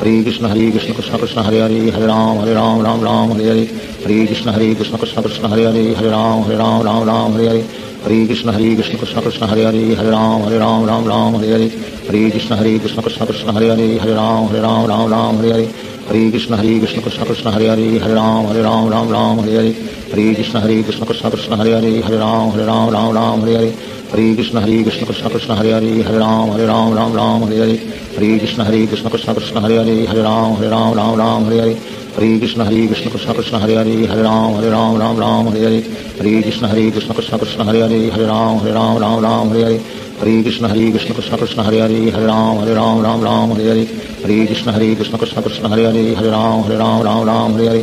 [0.00, 3.48] ہری کشن ہری کشن کشن کشن ہری ہری ہری رام ہری رام رام رام ہری
[3.48, 3.64] ہری
[4.04, 7.48] ہری کشن ہری کشن کشن کشن ہری ہری ہری رام ہری رام رام رام ہری
[7.48, 7.62] ہری
[8.06, 11.52] ہری کشن ہری کشن کشن کشن ہری ہری ہری رام ہری رام رام رام ہری
[11.52, 11.68] ہری
[12.08, 15.52] ہری کشن ہری کشن کشن کشن ہری ہری ہری رام ہری رام رام رام ہری
[15.52, 15.72] ہری
[16.08, 19.56] ہری کشن ہری کشن کشن کشن ہری ہری ہری رام ہری رام رام رام ہری
[19.56, 19.72] ہری
[20.12, 23.56] ہری کشن ہری کشن کشن کشن ہری ہری ہری رام ہری رام رام رام ہری
[23.56, 23.70] ہری
[24.12, 27.60] ہری کشن ہری کشن کشن کشن ہری ہری ہر رام ہر رام رام رام ہری
[27.60, 27.76] ہری
[28.16, 31.60] ہری کشن ہری کشن کشن کشن ہری ہری ہر رام ہر رام رام رام ہری
[31.60, 31.74] ہری
[32.18, 35.64] ہری کشن ہری کشن کشن کشن ہری ہری ہر رام ہر رام رام رام ہری
[35.64, 35.80] ہری
[36.20, 39.68] ہری کشن ہری کشن کشن کشن ہری ہری ہر رام ہر رام رام رام ہری
[39.68, 39.84] ہری
[40.24, 43.68] ہری کشن ہری کشن کشن کشن ہری ہری ہر رام ہر رام رام رام ہری
[43.68, 43.84] ہری
[44.24, 47.68] ہری کشن ہری کشن کشن کشن ہری ہری ہر رام ہر رام رام رام ہری
[47.68, 47.82] ہری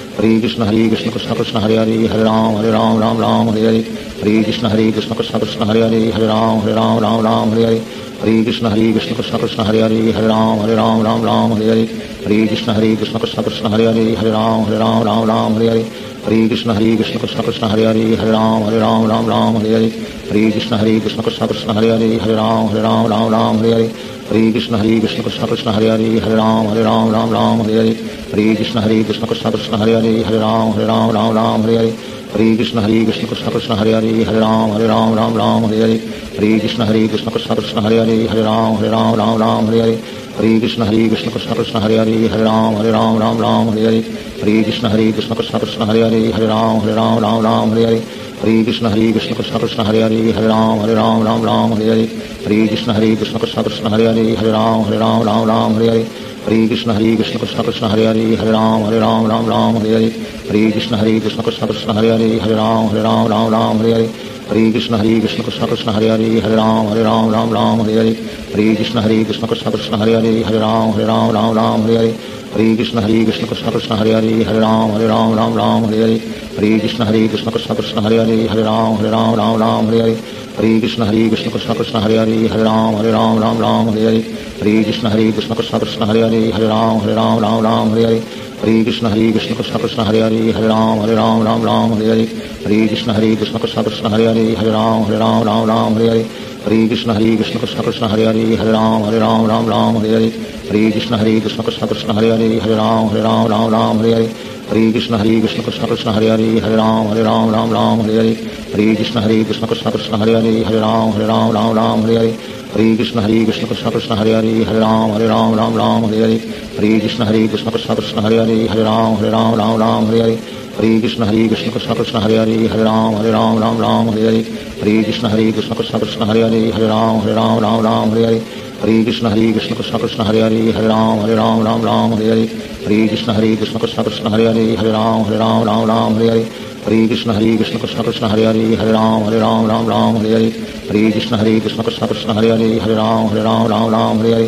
[0.19, 3.65] ہری کشن ہری کشن کشن کشن، ہری ہری ہر رام ہر رام رام رام، ہری
[3.65, 3.81] ہری۔
[4.21, 7.65] ہری کشن ہری کشن کشن کشن، ہری ہری ہر رام ہر رام رام رام، ہری
[7.65, 7.79] ہری۔
[8.23, 11.69] ہری کشن ہری کشن کشن کشن، ہری ہری ہر رام ہر رام رام رام، ہری
[11.69, 11.85] ہری۔
[12.25, 15.69] ہری کشن ہری کشن کشن کشن، ہری ہری ہر رام ہر رام رام رام، ہری
[15.69, 15.83] ہری۔
[16.27, 19.73] ہری کشن ہری کشن کشن کشن ہری ہری ہر رام ہر رام رام رام ہری
[19.75, 19.89] ہری
[20.31, 23.71] ہری کشن ہری کشن کشن کشن ہری ہری ہر رام ہر رام رام رام ہری
[23.71, 23.87] ہری
[24.31, 27.77] ہری کشن ہری کشن کشن کشن ہری ہری ہر رام ہر رام رام رام ہری
[27.77, 27.93] ہری
[28.33, 31.81] ہری کشن ہری کشن کشن کشن ہری ہری ہر رام ہر رام رام رام ہری
[31.81, 31.91] ہری
[32.37, 35.81] ہری کشن ہری کشن کشن کشن ہری ہری ہر رام ہر رام رام رام ہری
[35.81, 35.97] ہری
[36.37, 39.81] ہری کشن ہری کشن کشن کشن ہری ہری ہر رام ہر رام رام رام ہری
[39.81, 39.95] ہری
[40.41, 43.85] ہری کشن ہری کشن کشن کشن ہری ہری ہری رام ہری رام رام رام ہری
[43.85, 44.01] ہری
[44.41, 47.85] ہری کشن ہری کشن کشن کشن ہری ہری ہری رام ہری رام رام رام ہری
[47.85, 47.99] ہری
[48.43, 51.89] ہری کشن ہری کشن کشن کشن ہری ہری ہری رام ہری رام رام رام ہری
[51.89, 52.05] ہری
[52.45, 55.89] ہری کشن ہری کشن کشن کشن ہری ہری ہری رام ہری رام رام رام ہری
[55.89, 56.03] ہری
[56.47, 59.93] ہری کشن ہری کشن کشن کشن ہری ہری ہری رام ہری رام رام رام ہری
[59.95, 60.09] ہری
[60.49, 63.93] ہری کشن ہری کشن کشن کشن ہری ہری ہری رام ہری رام رام رام ہری
[63.93, 64.07] ہری
[64.49, 67.97] ہری کشن ہری کشن کشن کشن ہری ہری ہری رام ہری رام رام رام، ہری
[67.97, 68.13] ہری۔
[68.53, 71.97] ہری کشن ہری کشن کشن کشن ہری ہری ہری رام ہری رام رام رام، ہری
[71.97, 72.11] ہری۔
[72.55, 76.03] ہری کشن ہری کشن کشن کشن ہری ہری ہری رام ہری رام رام رام، ہری
[76.03, 76.19] ہری۔
[76.57, 80.01] ہری کشن ہری کشن کشن کشن ہری ہری ہری رام ہری رام رام رام، ہری
[80.01, 80.13] ہری۔
[80.59, 84.05] ہری کشن ہری کشن کشن کشن ہری ہری ہری رام ہری رام رام رام ہری
[84.05, 84.21] ہری
[84.61, 88.05] ہری کشن ہری کشن کشن کشن ہری ہری ہری رام ہری رام رام رام ہری
[88.05, 88.19] ہری
[88.63, 92.09] ہری کشن ہری کشن کشن کشن ہری ہری ہری رام ہری رام رام رام ہری
[92.09, 92.25] ہری
[92.65, 96.09] ہری کشن ہری کشن کشن کشن ہری ہری ہری رام ہری رام رام رام ہری
[96.09, 96.23] ہری
[96.65, 100.13] ہری کشن ہری کشن کشن کشن ہری ہری ہر رام ہر رام رام رام ہری
[100.15, 100.29] ہری
[100.69, 104.13] ہری کشن ہری کشن کشن کشن ہری ہری ہر رام ہر رام رام رام ہری
[104.13, 104.27] ہری
[104.71, 108.17] ہری کشن ہری کشن کشن کشن ہری ہری ہر رام ہر رام رام رام ہری
[108.17, 108.33] ہری
[108.73, 112.15] ہری کشن ہری کشن کشن کشن ہری ہری ہر رام ہر رام رام رام ہری
[112.15, 112.31] ہری
[112.75, 116.23] ہری کشن ہری کشن کشن کشن ہری ہری ہر رام ہر رام رام رام ہری
[116.23, 116.37] ہری
[116.77, 120.21] ہری کشن ہری کشن کشن کشن ہری ہری ہر رام ہر رام رام رام ہری
[120.21, 120.35] ہری
[120.79, 124.25] ہری کشن ہری کشن کشن کشن ہری ہری ہری رام ہری رام رام رام ہری
[124.27, 124.41] ہری
[124.81, 128.25] ہری کشن ہری کشن کشن کشن ہری ہری ہری رام ہری رام رام رام ہری
[128.25, 128.39] ہری
[128.83, 132.29] ہری کشن ہری کشن کشن کشن ہری ہری ہری رام ہری رام رام رام ہری
[132.29, 132.45] ہری
[132.85, 136.27] ہری کشن ہری کشن کشن کشن ہری ہری ہری رام ہری رام رام رام ہری
[136.27, 136.49] ہری
[136.87, 140.33] ہری کشن ہری کشن کشن کشن ہری ہری ہری رام ہری رام رام رام ہری
[140.33, 140.49] ہری
[140.89, 144.33] ہری کشن ہری کشن کشن کشن ہری ہری ہری رام ہری رام رام رام ہری
[144.33, 144.47] ہری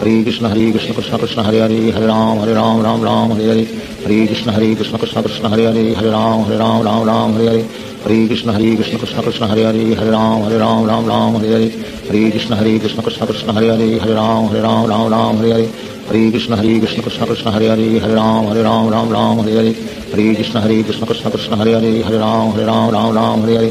[0.00, 3.48] ہری کشن ہری کشن کشن کشن ہری ہری ہری رام ہری رام رام رام ہری
[3.50, 3.64] ہری
[4.04, 7.48] ہری کشن ہری کشن کشن کشن ہری ہری ہری رام ہری رام رام رام ہری
[7.48, 7.62] ہری
[8.06, 11.52] ہری کشن ہری کشن کشن کشن ہری ہری ہری رام ہری رام رام رام ہری
[11.52, 11.68] ہری
[12.10, 15.52] ہری کشن ہری کشن کشن کشن ہری ہری ہری رام ہری رام رام رام ہری
[15.52, 15.72] ہری
[16.12, 19.56] ہری کشن ہری کشن کشن کشن ہری ہری ہری رام ہری رام رام رام ہری
[19.58, 19.72] ہری
[20.12, 23.56] ہری کشن ہری کشن کشن کشن ہری ہری ہری رام ہری رام رام رام ہری
[23.56, 23.70] ہری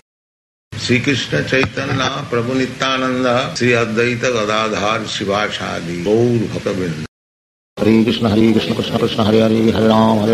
[0.87, 1.35] شریقشت
[2.29, 3.49] پرندا
[5.07, 6.03] شیواچاری
[7.81, 9.81] ہری کرم ہر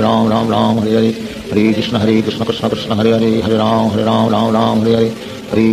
[0.02, 1.12] رام رام رام ہری ہری
[1.94, 2.22] ہری
[3.42, 5.10] کرام ہر رام رام رام ہری ہری
[5.52, 5.72] ہری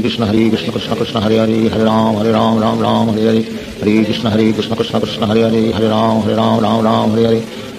[1.69, 3.43] کرام ہر رام رام رام ہری
[3.83, 4.53] ہری ہری
[5.79, 7.41] کرام ہر رام رام رام ہری ہری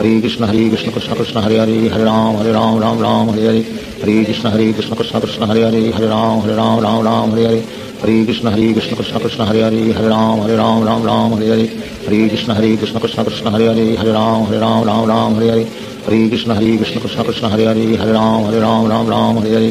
[0.00, 3.46] ہری کشن ہری کشن کشن کشن ہری ہری ہری رام ہری رام رام رام ہری
[3.46, 3.62] ہری
[4.02, 7.44] ہری کشن ہری کشن کشن کشن ہری ہری ہری رام ہری رام رام رام ہری
[7.44, 7.60] ہری
[8.02, 11.50] ہری کشن ہری کشن کشن کشن ہری ہری ہری رام ہری رام رام رام ہری
[11.50, 11.66] ہری
[12.06, 15.50] ہری کشن ہری کشن کشن کشن ہری ہری ہری رام ہری رام رام رام ہری
[15.50, 15.64] ہری
[16.08, 19.54] ہری کشن ہری کشن کشن کشن ہری ہری ہری رام ہری رام رام رام ہری
[19.54, 19.70] ہری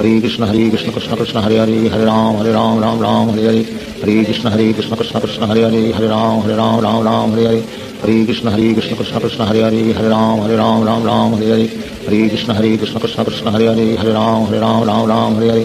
[0.00, 3.46] ہری کشن ہری کشن کشن کشن ہری ہری ہری رام ہری رام رام رام ہری
[3.46, 3.62] ہری
[4.02, 7.46] ہری کشن ہری کشن کشن کشن ہری ہری ہری رام ہری رام رام رام ہری
[7.46, 7.60] ہری
[8.04, 11.50] ہری کشن ہری کشن کشن کشن ہری ہری ہری رام ہری رام رام رام ہری
[11.52, 11.66] ہری
[12.08, 15.50] ہری کشن ہری کشن کشن کشن ہری ہری ہری رام ہری رام رام رام ہری
[15.50, 15.64] ہری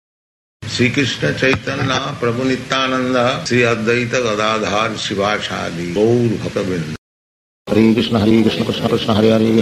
[0.71, 1.91] شریقشت ہری کرم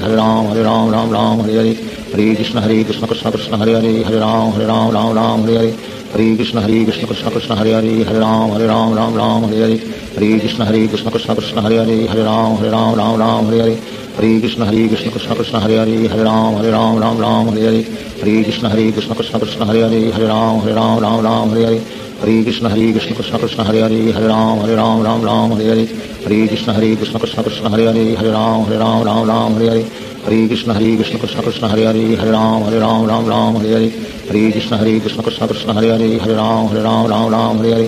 [0.03, 0.47] ہر رام
[0.91, 1.73] رام رام ہری ہری
[2.55, 5.73] ہری کرام ہر رام رام رام ہری ہری
[6.13, 6.33] ہری
[8.03, 9.77] کرام ہر رام رام رام ہری
[10.17, 10.87] ہری ہری
[12.13, 13.75] کرام ہر رام رام رام ہری ہری
[14.19, 17.65] ہری کشن ہری کشن کشن کشن ہری ہری ہری رام ہری رام رام رام ہری
[17.65, 17.81] ہری
[18.21, 21.63] ہری کشن ہری کشن کشن کشن ہری ہری ہری رام ہری رام رام رام ہری
[21.65, 21.77] ہری
[22.23, 25.69] ہری کشن ہری کشن کشن کشن ہری ہری ہری رام ہری رام رام رام ہری
[25.69, 25.85] ہری
[26.25, 29.69] ہری کشن ہری کشن کشن کشن ہری ہری ہری رام ہری رام رام رام ہری
[29.69, 29.87] ہری
[30.25, 33.73] ہری کشن ہری کشن کشن کشن ہری ہری ہری رام ہری رام رام رام ہری
[33.73, 33.89] ہری
[34.29, 37.73] ہری کشن ہری کشن کشن کشن ہری ہری ہری رام ہری رام رام رام ہری
[37.73, 37.87] ہری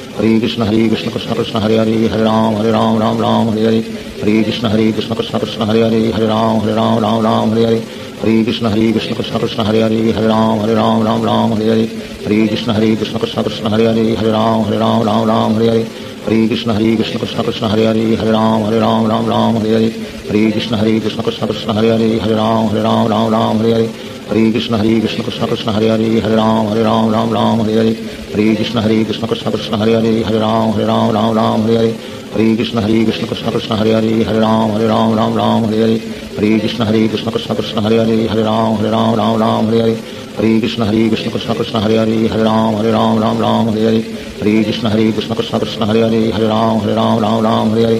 [0.19, 3.65] ہری کشن ہری کشن کشن کشن ہری ہری ہری رام ہری رام رام رام ہری
[3.65, 3.81] ہری
[4.21, 7.65] ہری کشن ہری کشن کشن کشن ہری ہری ہری رام ہری رام رام رام ہری
[7.65, 7.79] ہری
[8.23, 11.69] ہری کشن ہری کشن کشن کشن ہری ہری ہری رام ہری رام رام رام ہری
[11.69, 11.85] ہری
[12.25, 15.67] ہری کشن ہری کشن کشن کشن ہری ہری ہری رام ہری رام رام رام ہری
[15.67, 15.83] ہری
[16.27, 19.73] ہری کشن ہری کشن کشن کشن ہری ہری ہری رام ہری رام رام رام ہری
[19.75, 19.89] ہری
[20.29, 23.73] ہری کشن ہری کشن کشن کشن ہری ہری ہری رام ہری رام رام رام ہری
[23.73, 23.87] ہری
[24.29, 27.77] ہری کشن ہری کشن کشن کشن ہری ہری ہری رام ہری رام رام رام ہری
[27.77, 27.93] ہری
[28.33, 31.77] ہری کشن ہری کشن کشن کشن ہری ہری ہری رام ہری رام رام رام ہری
[31.77, 31.91] ہری
[32.35, 35.81] ہری کشن ہری کشن کشن کشن ہری ہری ہری رام ہری رام رام رام ہری
[35.81, 35.97] ہری
[36.37, 39.81] ہری کشن ہری کشن کشن کشن ہری ہری ہری رام ہری رام رام رام ہری
[39.81, 39.93] ہری
[40.37, 43.85] ہری کشن ہری کشن کشن کشن ہری ہری ہری رام ہری رام رام رام ہری
[43.85, 44.01] ہری
[44.41, 47.85] ہری کشن ہری کشن کشن کشن ہری ہری ہری رام ہری رام رام رام ہری
[47.85, 47.99] ہری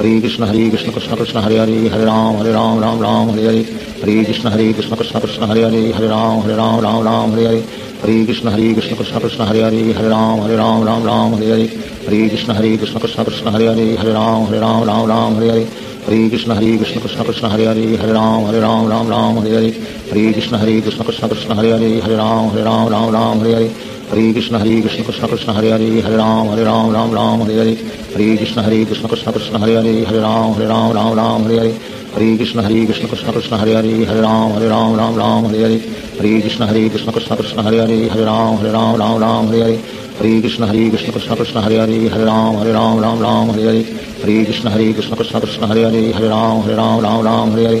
[0.00, 3.46] ہری کشن ہری کشن کشن کشن ہری ہری ہری رام ہری رام رام رام ہری
[3.46, 3.62] ہری
[4.02, 7.46] ہری کشن ہری کشن کشن کشن ہری ہری ہری رام ہری رام رام رام ہری
[7.46, 7.60] ہری
[8.04, 11.50] ہری کشن ہری کشن کشن کشن ہری ہری ہری رام ہری رام رام رام ہری
[11.50, 11.66] ہری
[12.06, 15.50] ہری کشن ہری کشن کشن کشن ہری ہری ہری رام ہری رام رام رام ہری
[15.50, 15.64] ہری
[16.10, 19.54] ہری کشن ہری کشن کشن کشن ہری ہری ہری رام ہری رام رام رام ہری
[19.56, 19.70] ہری
[20.12, 23.54] ہری کشن ہری کشن کشن کشن ہری ہری ہری رام ہری رام رام رام ہری
[23.54, 23.68] ہری
[24.14, 27.58] ہری کشن ہری کشن کشن کشن ہری ہری ہری رام ہری رام رام رام ہری
[27.58, 27.74] ہری
[28.14, 31.58] ہری کشن ہری کشن کشن کشن ہری ہری ہری رام ہری رام رام رام ہری
[31.58, 31.72] ہری
[32.16, 35.62] ہری کشن ہری کشن کشن کشن ہری ہری ہری رام ہری رام رام رام ہری
[35.64, 35.78] ہری
[36.20, 39.62] ہری کشن ہری کشن کشن کشن ہری ہری ہری رام ہری رام رام رام ہری
[39.62, 39.76] ہری
[40.20, 43.66] ہری کشن ہری کشن کشن کشن ہری ہری ہری رام ہری رام رام رام ہری
[43.66, 43.82] ہری
[44.24, 47.66] ہری کشن ہری کشن کشن کشن ہری ہری ہری رام ہری رام رام رام ہری
[47.66, 47.80] ہری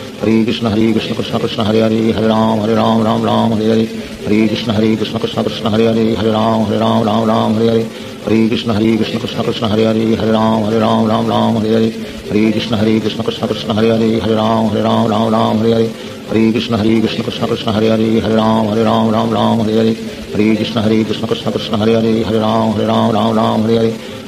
[0.21, 3.69] ہری کشن ہری کشن کشن کشن ہری ہری ہری رام ہری رام رام رام ہری
[3.71, 3.85] ہری
[4.25, 7.69] ہری کشن ہری کشن کشن کشن ہری ہری ہری رام ہری رام رام رام ہری
[7.69, 7.83] ہری
[8.27, 11.73] ہری کشن ہری کشن کشن کشن ہری ہری ہری رام ہری رام رام رام ہری
[11.73, 11.89] ہری
[12.31, 15.73] ہری کشن ہری کشن کشن کشن ہری ہری ہری رام ہری رام رام رام ہری
[15.73, 15.93] ہری
[16.29, 19.77] ہری کشن ہری کشن کشن کشن ہری ہری ہری رام ہری رام رام رام ہری
[19.79, 19.93] ہری
[20.35, 23.77] ہری کشن ہری کشن کشن کشن ہری ہری ہری رام ہری رام رام رام ہری
[23.77, 23.91] ہری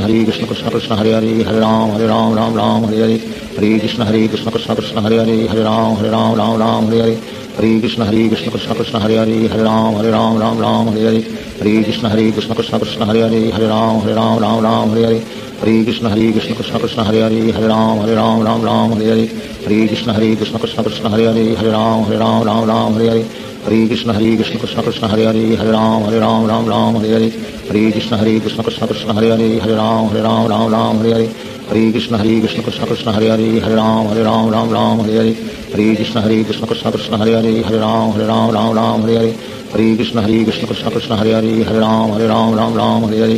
[0.01, 4.27] ہری کرام ہر رام رام رام ہری ہری ہری
[5.47, 7.15] کرام ہر رام رام رام ہری ہری
[7.59, 11.21] ہری کرام ہر رام رام رام ہری
[11.61, 15.19] ہر ہری کرام ہر رام رام رام ہری ہری
[15.63, 19.09] ہری کشن ہری کشن کشن کشن ہری ہری ہری رام ہری رام رام رام ہری
[19.09, 19.25] ہری
[19.65, 23.07] ہری کشن ہری کشن کشن کشن ہری ہری ہری رام ہری رام رام رام ہری
[23.09, 23.21] ہری
[23.67, 27.13] ہری کشن ہری کشن کشن کشن ہری ہری ہری رام ہری رام رام رام ہری
[27.13, 27.29] ہری
[27.69, 31.13] ہری کشن ہری کشن کشن کشن ہری ہری ہری رام ہری رام رام رام ہری
[31.13, 31.33] ہری
[31.73, 35.17] ہری کشن ہری کشن کشن کشن ہری ہری ہری رام ہری رام رام رام ہری
[35.17, 35.33] ہری
[35.73, 39.17] ہری کشن ہری کشن کشن کشن ہری ہری ہری رام ہری رام رام رام ہری
[39.17, 39.31] ہری
[39.73, 43.21] ہری کشن ہری کشن کشن کشن ہری ہری ہری رام ہری رام رام رام ہری
[43.21, 43.37] ہری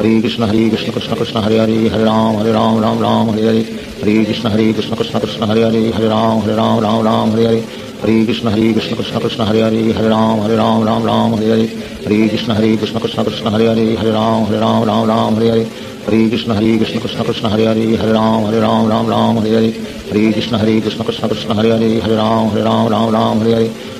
[0.00, 3.46] ہری کشن ہری کشن کشن کشن ہری ہری ہری رام ہری رام رام رام ہری
[3.46, 3.62] ہری
[4.02, 7.46] ہری کشن ہری کشن کشن کشن ہری ہری ہری رام ہری رام رام رام ہری
[7.46, 7.60] ہری
[8.04, 11.50] ہری کشن ہری کشن کشن کشن ہری ہری ہری رام ہری رام رام رام ہری
[11.50, 11.66] ہری
[12.06, 15.50] ہری کشن ہری کشن کشن کشن ہری ہری ہری رام ہری رام رام رام ہری
[15.50, 15.70] ہری
[16.10, 19.54] ہری کشن ہری کشن کشن کشن ہری ہری ہری رام ہری رام رام رام ہری
[19.54, 19.70] ہری
[20.10, 23.54] ہری کشن ہری کشن کشن کشن ہری ہری ہری رام ہری رام رام رام ہری
[23.54, 23.68] ہری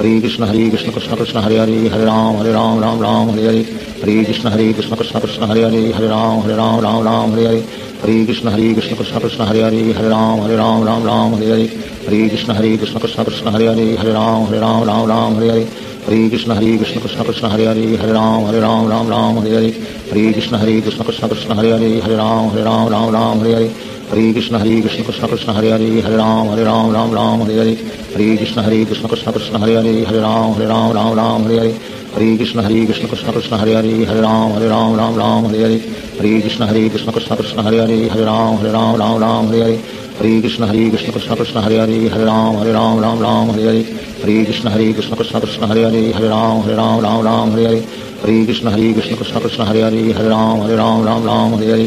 [0.00, 3.46] ہری کشن ہری کشن کشن کشن ہری ہری ہری رام ہری رام رام رام ہری
[3.46, 3.62] ہری
[4.02, 7.46] ہری کشن ہری کشن کشن کشن ہری ہری ہری رام ہری رام رام رام ہری
[7.46, 7.60] ہری
[8.04, 11.50] ہری کشن ہری کشن کشن کشن ہری ہری ہری رام ہری رام رام رام ہری
[11.50, 11.66] ہری
[12.06, 15.48] ہری کشن ہری کشن کشن کشن ہری ہری ہری رام ہری رام رام رام ہری
[15.48, 15.64] ہری
[16.10, 19.54] ہری کشن ہری کشن کشن کشن ہری ہری ہری رام ہری رام رام رام ہری
[19.56, 19.70] ہری
[20.12, 23.54] ہری کشن ہری کشن کشن کشن ہری ہری ہری رام ہری رام رام رام ہری
[23.54, 23.68] ہری
[24.12, 27.58] ہری کشن ہری کشن کشن کشن ہری ہری ہری رام ہری رام رام رام ہری
[27.58, 27.74] ہری
[28.14, 31.58] ہری کشن ہری کشن کشن کشن ہری ہری ہری رام ہری رام رام رام ہری
[31.58, 31.72] ہری
[32.16, 35.62] ہری کشن ہری کشن کشن کشن ہری ہری ہری رام ہری رام رام رام ہری
[35.62, 35.78] ہری
[36.20, 39.60] ہری کشن ہری کشن کشن کشن ہری ہری ہری رام ہری رام رام رام ہری
[39.60, 39.82] ہری
[40.20, 43.66] ہری کشن ہری کشن کشن کشن ہری ہری ہری رام ہری رام رام رام ہری
[43.66, 43.82] ہری
[44.24, 47.66] ہری کشن ہری کشن کشن کشن ہری ہری ہری رام ہری رام رام رام ہری
[47.66, 47.80] ہری
[48.24, 51.72] ہری کشن ہری کشن کشن کشن ہری ہری ہری رام ہری رام رام رام ہری
[51.72, 51.86] ہری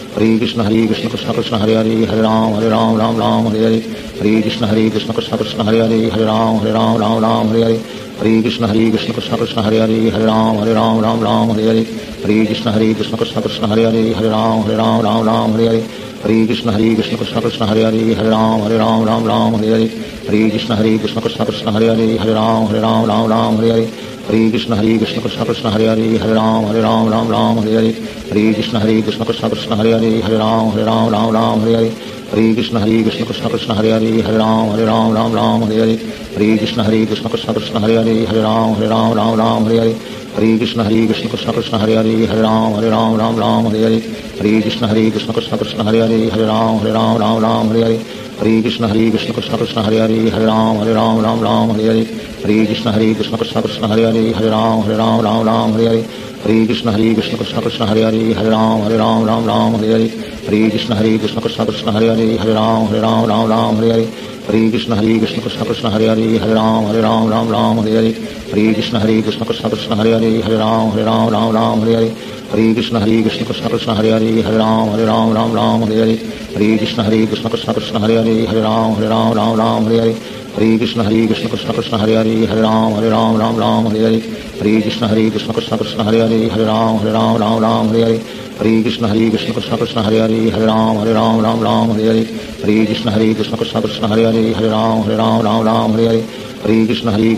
[0.17, 3.63] ہری کشن ہری کشن کشن کشن ہری ہری ہری رام ہری رام رام رام ہری
[3.65, 3.79] ہری
[4.21, 7.63] ہری کشن ہری کشن کشن کشن ہری ہری ہری رام ہری رام رام رام ہری
[7.63, 7.77] ہری
[8.21, 11.67] ہری کشن ہری کشن کشن کشن ہری ہری ہری رام ہری رام رام رام ہری
[11.67, 11.83] ہری
[12.23, 15.65] ہری کشن ہری کشن کشن کشن ہری ہری ہری رام ہری رام رام رام ہری
[15.65, 15.79] ہری
[16.27, 19.71] ہری کشن ہری کشن کشن کشن ہری ہری ہری رام ہری رام رام رام ہری
[19.71, 19.87] ہری
[20.29, 23.71] ہری کشن ہری کشن کشن کشن ہری ہری ہری رام ہری رام رام رام ہری
[23.71, 23.85] ہری
[24.29, 27.75] ہری کشن ہری کشن کشن کشن ہری ہری ہری رام ہری رام رام رام ہری
[27.75, 27.91] ہری
[28.31, 31.75] ہری کشن ہری کشن کشن کشن ہری ہری ہری رام ہری رام رام رام ہری
[31.75, 31.89] ہری
[32.33, 35.79] ہری کشن ہری کشن کشن کشن ہری ہری ہری رام ہری رام رام رام ہری
[35.79, 35.95] ہری
[36.35, 39.77] ہری کشن ہری کشن کشن کشن ہری ہری ہری رام ہری رام رام رام ہری
[39.77, 39.93] ہری
[40.39, 43.83] ہری کشن ہری کشن کشن کشن ہری ہری ہری رام ہری رام رام رام ہری
[43.83, 43.99] ہری
[44.41, 47.83] ہری کشن ہری کشن کشن کشن ہری ہری ہری رام ہری رام رام رام ہری
[47.83, 47.97] ہری
[48.41, 51.87] ہری کشن ہری کشن کشن کشن ہری ہری ہری رام ہری رام رام رام ہری
[51.89, 52.03] ہری
[52.43, 55.87] ہری کشن ہری کشن کشن کشن ہری ہری ہری رام ہری رام رام رام ہری
[55.87, 56.01] ہری
[56.45, 59.91] ہری کشن ہری کشن کشن کشن ہری ہری ہری رام ہری رام رام رام ہری
[59.93, 60.07] ہری
[60.47, 63.97] ہری کشن ہری کشن کشن کشن ہری ہری ہری رام ہری رام رام رام ہری
[63.97, 64.11] ہری
[64.51, 67.97] ہری کشن ہری کشن کشن کشن ہری ہری ہری رام ہری رام رام رام ہری
[67.97, 68.11] ہری
[68.53, 71.95] ہری کشن ہری کشن کشن کشن ہری ہری ہری رام ہری رام رام رام ہری
[71.95, 72.09] ہری
[72.53, 75.99] ہری کشن ہری کشن کشن کشن ہری ہری ہری رام ہری رام رام رام ہری
[76.01, 76.15] ہری
[76.55, 79.99] ہری کشن ہری کشن کشن کشن ہری ہری ہری رام ہری رام رام رام ہری
[79.99, 80.13] ہری
[80.57, 84.03] ہری کشن ہری کشن کشن کشن ہری ہری ہری رام ہری رام رام رام ہری
[84.05, 84.19] ہری
[84.61, 88.07] ہری کشن ہری کشن کشن کشن ہری ہری ہری رام ہری رام رام رام ہری
[88.07, 88.23] ہری
[88.63, 92.07] ہری کشن ہری کشن کشن کشن ہری ہری ہری رام ہری رام رام رام ہری
[92.09, 92.23] ہری
[92.63, 96.07] ہری کشن ہری کشن کشن کشن ہری ہری ہری رام ہری رام رام رام ہری
[96.07, 96.21] ہری
[96.63, 97.35] ہری کشن ہری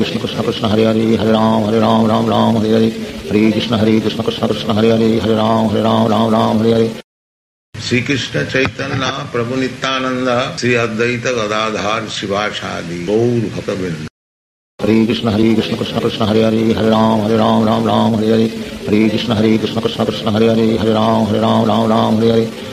[1.21, 1.69] رام
[2.05, 2.89] رام رام ہری ہری
[3.29, 3.51] ہری
[5.19, 6.81] کرم ہری رام رام رام ہری ہر
[7.75, 8.37] شریکشت
[9.31, 10.51] پرند گا
[12.09, 13.05] شیواچاری
[16.21, 18.39] ہری ہری ہر رام ہر رام رام رام ہری ہر
[18.87, 19.57] ہر کشن ہری
[20.81, 22.72] کرام ہر رام رام رام ہری ہر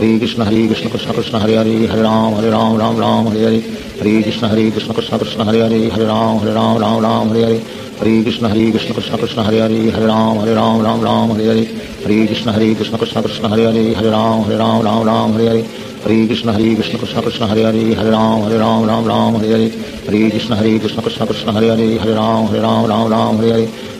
[0.00, 3.44] ہری کشن ہری کشن کشن کشن ہری ہری ہری رام ہری رام رام رام ہری
[3.44, 3.60] ہری
[4.00, 7.42] ہری کشن ہری کشن کشن کشن ہری ہری ہری رام ہری رام رام رام ہری
[7.44, 7.58] ہری
[8.00, 11.48] ہری کشن ہری کشن کشن کشن ہری ہری ہری رام ہری رام رام رام ہری
[11.48, 11.64] ہری
[12.04, 15.48] ہری کشن ہری کشن کشن کشن ہری ہری ہری رام ہری رام رام رام ہری
[15.48, 15.60] ہری
[16.06, 19.52] ہری کشن ہری کشن کشن کشن ہری ہری ہری رام ہری رام رام رام ہری
[19.52, 19.68] ہری
[20.08, 23.52] ہری کشن ہری کشن کشن کشن ہری ہری ہری رام ہری رام رام رام ہری
[23.52, 23.66] ہری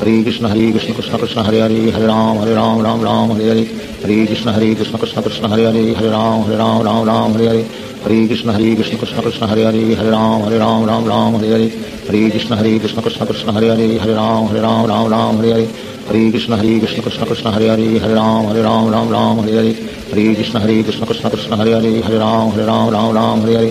[0.00, 3.48] ہری کشن ہری کشن کشن کشن ہری ہری ہری رام ہری رام رام رام ہری
[3.50, 3.64] ہری
[4.04, 7.46] ہری کشن ہری کشن کشن کشن ہری ہری ہری رام ہری رام رام رام ہری
[7.48, 7.62] ہری
[8.06, 11.52] ہری کشن ہری کشن کشن کشن ہری ہری ہری رام ہری رام رام رام ہری
[11.52, 11.68] ہری
[12.08, 15.52] ہری کشن ہری کشن کشن کشن ہری ہری ہری رام ہری رام رام رام ہری
[15.52, 15.72] ہری
[16.10, 19.56] ہری کشن ہری کشن کشن کشن ہری ہری ہری رام ہری رام رام رام ہری
[19.58, 19.72] ہری
[20.12, 23.56] ہری کشن ہری کشن کشن کشن ہری ہری ہری رام ہری رام رام رام ہری
[23.56, 23.70] ہری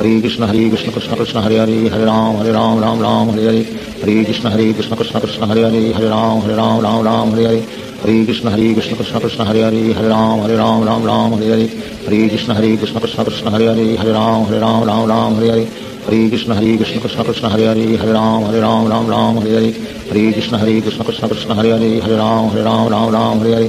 [0.00, 3.46] ہری کشن ہری کشن کشن کشن ہری ہری ہری رام ہری رام رام رام ہری
[3.46, 3.62] ہری
[4.02, 7.44] ہری کشن ہری کشن کشن کشن ہری ہری ہری رام ہری رام رام رام ہری
[7.46, 7.60] ہری
[8.04, 11.50] ہری کشن ہری کشن کشن کشن ہری ہری ہری رام ہری رام رام رام ہری
[11.50, 11.66] ہری
[12.06, 15.50] ہری کشن ہری کشن کشن کشن ہری ہری ہری رام ہری رام رام رام ہری
[15.50, 15.70] ہری
[16.10, 19.56] ہری کشن ہری کشن کشن کشن ہری ہری ہری رام ہری رام رام رام ہری
[19.56, 19.72] ہری
[20.10, 23.54] ہری کشن ہری کشن کشن کشن ہری ہری ہری رام ہری رام رام رام ہری
[23.54, 23.68] ہری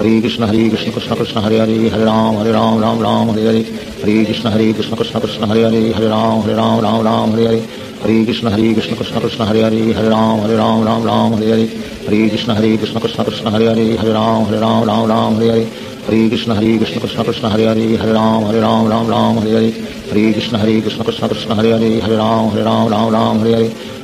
[0.00, 3.46] ہری کشن ہری کشن کشن کشن ہری ہری ہری رام ہری رام رام رام ہری
[3.46, 3.62] ہری
[4.02, 7.46] ہری کشن ہری کشن کشن کشن ہری ہری ہری رام ہری رام رام رام ہری
[7.46, 7.60] ہری
[8.04, 11.50] ہری کشن ہری کشن کشن کشن ہری ہری ہری رام ہری رام رام رام ہری
[11.52, 11.66] ہری
[12.08, 15.48] ہری کشن ہری کشن کشن کشن ہری ہری ہری رام ہری رام رام رام ہری
[15.48, 15.64] ہری
[16.08, 19.54] ہری کشن ہری کشن کشن کشن ہری ہری ہری رام ہری رام رام رام ہری
[19.54, 19.70] ہری
[20.12, 23.54] ہری کشن ہری کشن کشن کشن ہری ہری ہری رام ہری رام رام رام ہری
[23.54, 23.68] ہری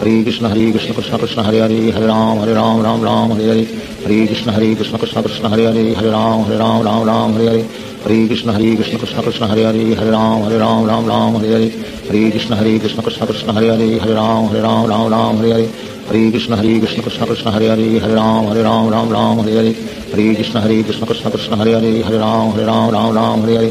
[0.00, 3.48] ہری کشن ہری کشن کشن کشن ہری ہری ہری رام ہری رام رام رام ہری
[3.50, 3.64] ہری
[4.04, 7.48] ہری کشن ہری کشن کشن کشن ہری ہری ہری رام ہری رام رام رام ہری
[7.48, 7.62] ہری
[8.06, 11.52] ہری کشن ہری کشن کشن کشن ہری ہری ہری رام ہری رام رام رام ہری
[11.54, 11.68] ہری
[12.10, 15.50] ہری کشن ہری کشن کشن کشن ہری ہری ہری رام ہری رام رام رام ہری
[15.50, 15.72] ہری
[16.12, 19.56] ہری کشن ہری کشن کشن کشن ہری ہری ہری رام ہری رام رام رام ہری
[19.58, 19.72] ہری
[20.14, 23.56] ہری کشن ہری کشن کشن کشن ہری ہری ہری رام ہری رام رام رام ہری
[23.56, 23.70] ہری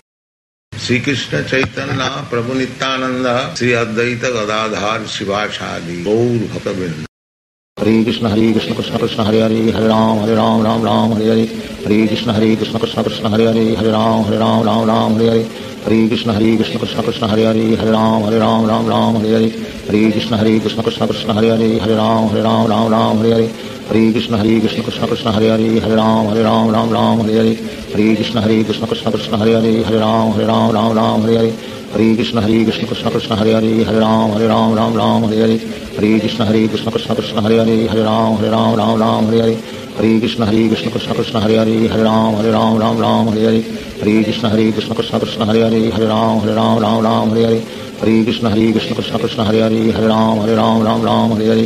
[0.83, 1.87] شریقشت گا شاید
[8.29, 12.55] ہری کرم ہر رام رام رام ہری ہری ہری
[13.75, 15.43] کرام ہر رام رام رام ہری ہری
[15.85, 19.49] ہری کرام ہر رام رام رام ہری
[19.89, 23.47] ہری ہری کرم ہر رام رام رام ہری ہری
[23.91, 27.37] ہری کشن ہری کشن کشن کشن ہری ہری ہری رام ہری رام رام رام ہری
[27.37, 27.55] ہری
[27.93, 31.35] ہری کشن ہری کشن کشن کشن ہری ہری ہری رام ہری رام رام رام ہری
[31.37, 31.49] ہری
[31.95, 35.41] ہری کشن ہری کشن کشن کشن ہری ہری ہری رام ہری رام رام رام ہری
[35.41, 35.57] ہری
[35.97, 39.41] ہری کشن ہری کشن کشن کشن ہری ہری ہری رام ہری رام رام رام ہری
[39.41, 39.61] ہری
[40.01, 43.45] ہری کشن ہری کشن کشن کشن ہری ہری ہری رام ہری رام رام رام ہری
[43.45, 43.61] ہری
[44.01, 47.45] ہری کشن ہری کشن کشن کشن ہری ہری ہری رام ہری رام رام رام ہری
[47.45, 47.59] ہری
[48.01, 51.49] ہری کشن ہری کشن کشن کشن ہری ہری ہری رام ہری رام رام رام ہری
[51.49, 51.65] ہری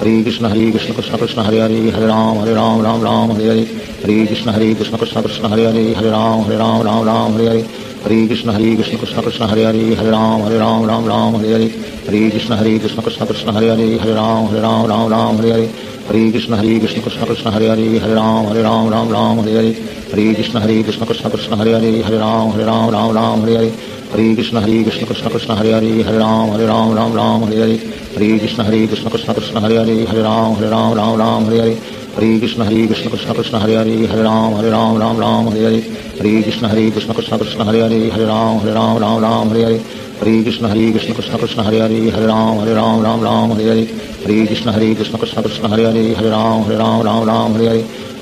[0.00, 3.48] ہری کشن ہری کشن کشن کشن ہری ہری ہری رام ہری رام رام رام ہری
[3.48, 3.64] ہری
[4.04, 7.46] ہری کشن ہری کشن کشن کشن ہری ہری ہری رام ہری رام رام رام ہری
[7.46, 7.62] ہری
[8.06, 11.52] ہری کشن ہری کشن کشن کشن ہری ہری ہری رام ہری رام رام رام ہری
[11.52, 11.68] ہری
[12.08, 15.50] ہری کشن ہری کشن کشن کشن ہری ہری ہری رام ہری رام رام رام ہری
[15.50, 15.72] ہری
[16.12, 19.56] ہری کشن ہری کشن کشن کشن ہری ہری ہری رام ہری رام رام رام ہری
[19.56, 19.72] ہری
[20.12, 23.56] ہری کشن ہری کشن کشن کشن ہری ہری ہری رام ہری رام رام رام ہری
[23.56, 23.70] ہری
[24.14, 27.60] ہری کشن ہری کشن کشن کشن ہری ہری ہری رام ہری رام رام رام ہری
[27.62, 27.76] ہری
[28.16, 31.60] ہری کشن ہری کشن کشن کشن ہری ہری ہری رام ہری رام رام رام ہری
[31.60, 31.74] ہری
[32.18, 35.64] ہری کشن ہری کشن کشن کشن ہری ہری ہری رام ہری رام رام رام ہری
[35.64, 35.80] ہری
[36.20, 39.64] ہری کشن ہری کشن کشن کشن ہری ہری ہری رام ہری رام رام رام ہری
[39.64, 39.84] ہری
[40.22, 43.68] ہری کشن ہری کشن کشن کشن ہری ہری ہری رام ہری رام رام رام ہری
[43.68, 43.84] ہری
[44.24, 47.68] ہری کشن ہری کشن کشن کشن ہری ہری ہری رام ہری رام رام رام ہری
[47.68, 47.82] ہری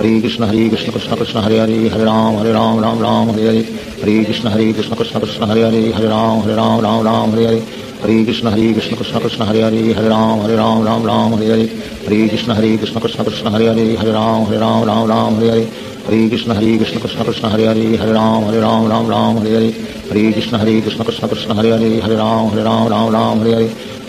[0.00, 3.46] ہری کشن ہری کشن کشن کشن ہری ہری ہری رام ہری رام رام رام ہری
[3.48, 3.62] ہری
[4.02, 7.46] ہری کشن ہری کشن کشن کشن ہری ہری ہری رام ہری رام رام رام ہری
[7.46, 7.60] ہری
[8.04, 11.50] ہری کشن ہری کشن کشن کشن ہری ہری ہری رام ہری رام رام رام ہری
[11.50, 11.66] ہری
[12.06, 15.48] ہری کشن ہری کشن کشن کشن ہری ہری ہری رام ہری رام رام رام ہری
[15.48, 15.64] ہری
[16.10, 19.54] ہری کشن ہری کشن کشن کشن ہری ہری ہری رام ہری رام رام رام ہری
[19.54, 19.70] ہری
[20.10, 23.54] ہری کشن ہری کشن کشن کشن ہری ہری ہری رام ہری رام رام رام ہری
[23.54, 23.68] ہری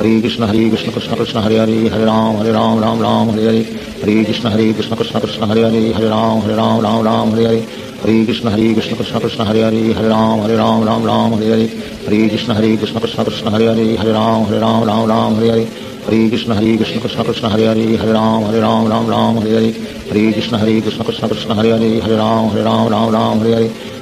[0.00, 3.46] ہری کشن ہری کشن کشن کشن ہری ہری ہری رام ہری رام رام رام ہری
[3.46, 3.62] ہری
[4.02, 7.44] ہری کشن ہری کشن کشن کشن ہری ہری ہری رام ہری رام رام رام ہری
[7.46, 7.60] ہری
[8.04, 11.50] ہری کشن ہری کشن کشن کشن ہری ہری ہری رام ہری رام رام رام ہری
[11.50, 11.66] ہری
[12.06, 15.50] ہری کشن ہری کشن کشن کشن ہری ہری ہری رام ہری رام رام رام ہری
[15.50, 15.70] ہری
[16.10, 19.54] ہری کشن ہری کشن کشن کشن ہری ہری ہری رام ہری رام رام رام ہری
[19.56, 19.72] ہری
[20.10, 23.54] ہری کشن ہری کشن کشن کشن ہری ہری ہری رام ہری رام رام رام ہری
[23.54, 23.68] ہری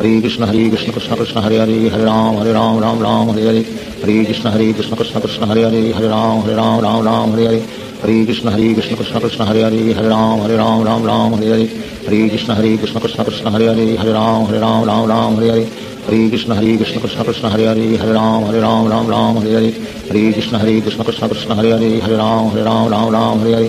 [0.00, 3.46] ہری کشن ہری کشن کشن کشن ہری ہری ہری رام ہری رام رام رام ہری
[3.48, 3.62] ہری
[4.02, 7.46] ہری کشن ہری کشن کشن کشن ہری ہری ہری رام ہری رام رام رام ہری
[7.46, 7.60] ہری
[8.04, 11.50] ہری کشن ہری کشن کشن کشن ہری ہری ہری رام ہری رام رام رام ہری
[11.50, 11.66] ہری
[12.08, 15.50] ہری کشن ہری کشن کشن کشن ہری ہری ہری رام ہری رام رام رام ہری
[15.50, 15.64] ہری
[16.08, 19.54] ہری کشن ہری کشن کشن کشن ہری ہری ہری رام ہری رام رام رام ہری
[19.54, 19.70] ہری
[20.10, 23.54] ہری کشن ہری کشن کشن کشن ہری ہری ہری رام ہری رام رام رام ہری
[23.54, 23.68] ہری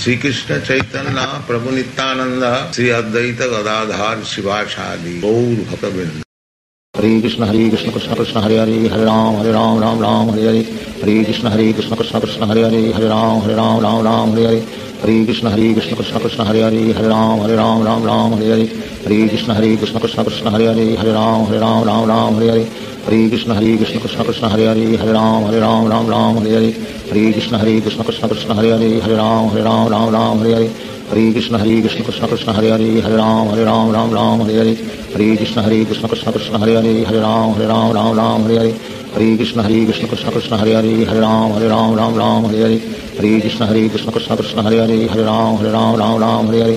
[0.00, 0.96] شریقشا شاید
[8.36, 14.46] ہری کرام ہر رام رام رام ہری ہری ہری کرام ہر رام رام رام ہری
[14.46, 14.60] ہری
[15.02, 18.66] ہری کرام ہر رام رام رام ہری
[19.06, 19.76] ہری ہری
[21.02, 22.64] کرام ہر رام رام رام ہری ہری
[23.08, 26.54] ہری کشن ہری کشن کشن کشن ہری ہری ہری رام ہری رام رام رام ہری
[26.54, 26.70] ہری
[27.10, 30.52] ہری کشن ہری کشن کشن کشن ہری ہری ہری رام ہری رام رام رام ہری
[30.54, 30.66] ہری
[31.12, 34.58] ہری کشن ہری کشن کشن کشن ہری ہری ہری رام ہری رام رام رام ہری
[34.58, 34.74] ہری
[35.14, 38.58] ہری کشن ہری کشن کشن کشن ہری ہری ہری رام ہری رام رام رام ہری
[38.58, 38.76] ہری
[39.14, 42.62] ہری کشن ہری کشن کشن کشن ہری ہری ہری رام ہری رام رام رام ہری
[42.62, 42.78] ہری
[43.18, 46.62] ہری کشن ہری کشن کشن کشن ہری ہری ہری رام ہری رام رام رام ہری
[46.62, 46.76] ہری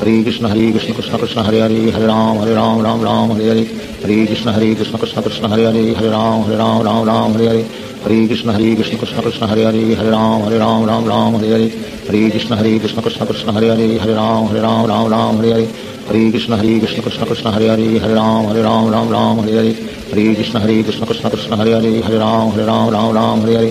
[0.00, 3.48] ہری کشن ہری کشن کشن کشن ہری ہری ہری رام ہری رام رام رام ہری
[3.50, 3.64] ہری
[4.04, 7.46] ہری کشن ہری کشن کشن کشن ہری ہری ہری رام ہری رام رام رام ہری
[7.48, 7.62] ہری
[8.06, 11.52] ہری کشن ہری کشن کشن کشن ہری ہری ہری رام ہری رام رام رام ہری
[11.52, 11.68] ہری
[12.08, 15.52] ہری کشن ہری کشن کشن کشن ہری ہری ہری رام ہری رام رام رام ہری
[15.52, 15.72] ہری
[16.10, 19.56] ہری کشن ہری کشن کشن کشن ہری ہری ہری رام ہری رام رام رام ہری
[19.58, 19.72] ہری
[20.12, 23.56] ہری کشن ہری کشن کشن کشن ہری ہری ہری رام ہری رام رام رام ہری
[23.56, 23.70] ہری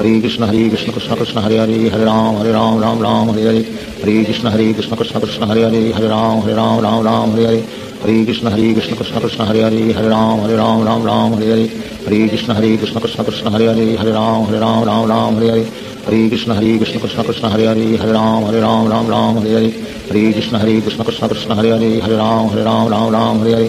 [0.00, 3.46] ہری کشن ہری کشن کشن کشن ہری ہری ہری رام ہری رام رام رام ہری
[3.46, 3.62] ہری
[4.02, 7.44] ہری کشن ہری کشن کشن کشن ہری ہری ہری رام ہری رام رام رام ہری
[7.46, 7.60] ہری
[8.04, 11.50] ہری کشن ہری کشن کشن کشن ہری ہری ہری رام ہری رام رام رام ہری
[11.50, 11.66] ہری
[12.06, 15.50] ہری کشن ہری کشن کشن کشن ہری ہری ہری رام ہری رام رام رام ہری
[15.50, 15.68] ہری
[16.06, 19.54] ہری کشن ہری کشن کشن کشن ہری ہری ہری رام ہری رام رام رام ہری
[19.54, 19.70] ہری
[20.10, 23.54] ہری کشن ہری کشن کشن کشن ہری ہری ہری رام ہری رام رام رام ہری
[23.54, 23.68] ہری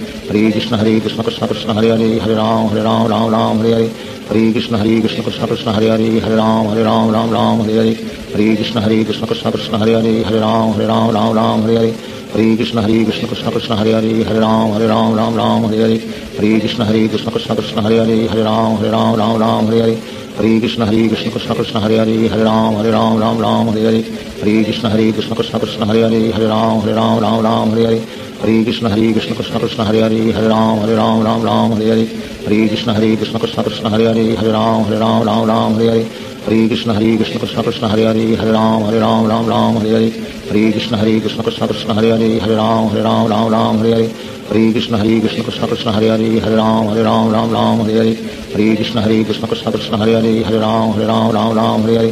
[0.31, 3.73] ہری کشن ہری کشن کشن کشن ہری ہری ہری رام ہری رام رام رام ہری
[3.73, 3.87] ہری
[4.31, 7.77] ہری کشن ہری کشن کشن کشن ہری ہری ہری رام ہری رام رام رام ہری
[7.77, 7.93] ہری
[8.33, 11.75] ہری کشن ہری کشن کشن کشن ہری ہری ہری رام ہری رام رام رام ہری
[11.77, 11.91] ہری
[12.33, 15.81] ہری کشن ہری کشن کشن کشن ہری ہری ہری رام ہری رام رام رام ہری
[15.81, 15.97] ہری
[16.39, 19.85] ہری کشن ہری کشن کشن کشن ہری ہری ہری رام ہری رام رام رام ہری
[19.85, 20.01] ہری
[20.41, 23.85] ہری کشن ہری کشن کشن کشن ہری ہری ہری رام ہری رام رام رام ہری
[23.85, 24.01] ہری
[24.41, 27.85] ہری کشن ہری کشن کشن کشن ہری ہری ہری رام ہری رام رام رام ہری
[27.85, 27.99] ہری
[28.43, 31.89] ہری کشن ہری کشن کشن کشن ہری ہری ہری رام ہری رام رام رام ہری
[31.91, 32.05] ہری
[32.47, 35.87] ہری کشن ہری کشن کشن کشن ہری ہری ہری رام ہری رام رام رام ہری
[35.87, 36.03] ہری
[36.47, 39.93] ہری کشن ہری کشن کشن کشن ہری ہری ہری رام ہری رام رام رام ہری
[39.93, 40.09] ہری
[40.51, 43.93] ہری کشن ہری کشن کشن کشن ہری ہری ہری رام ہری رام رام رام ہری
[43.93, 44.13] ہری
[44.49, 47.97] ہری کشن ہری کشن کشن کشن ہری ہری ہری رام ہری رام رام رام ہری
[47.99, 48.13] ہری
[48.55, 51.97] ہری کشن ہری کشن کشن کشن ہری ہری ہری رام ہری رام رام رام ہری
[51.97, 52.11] ہری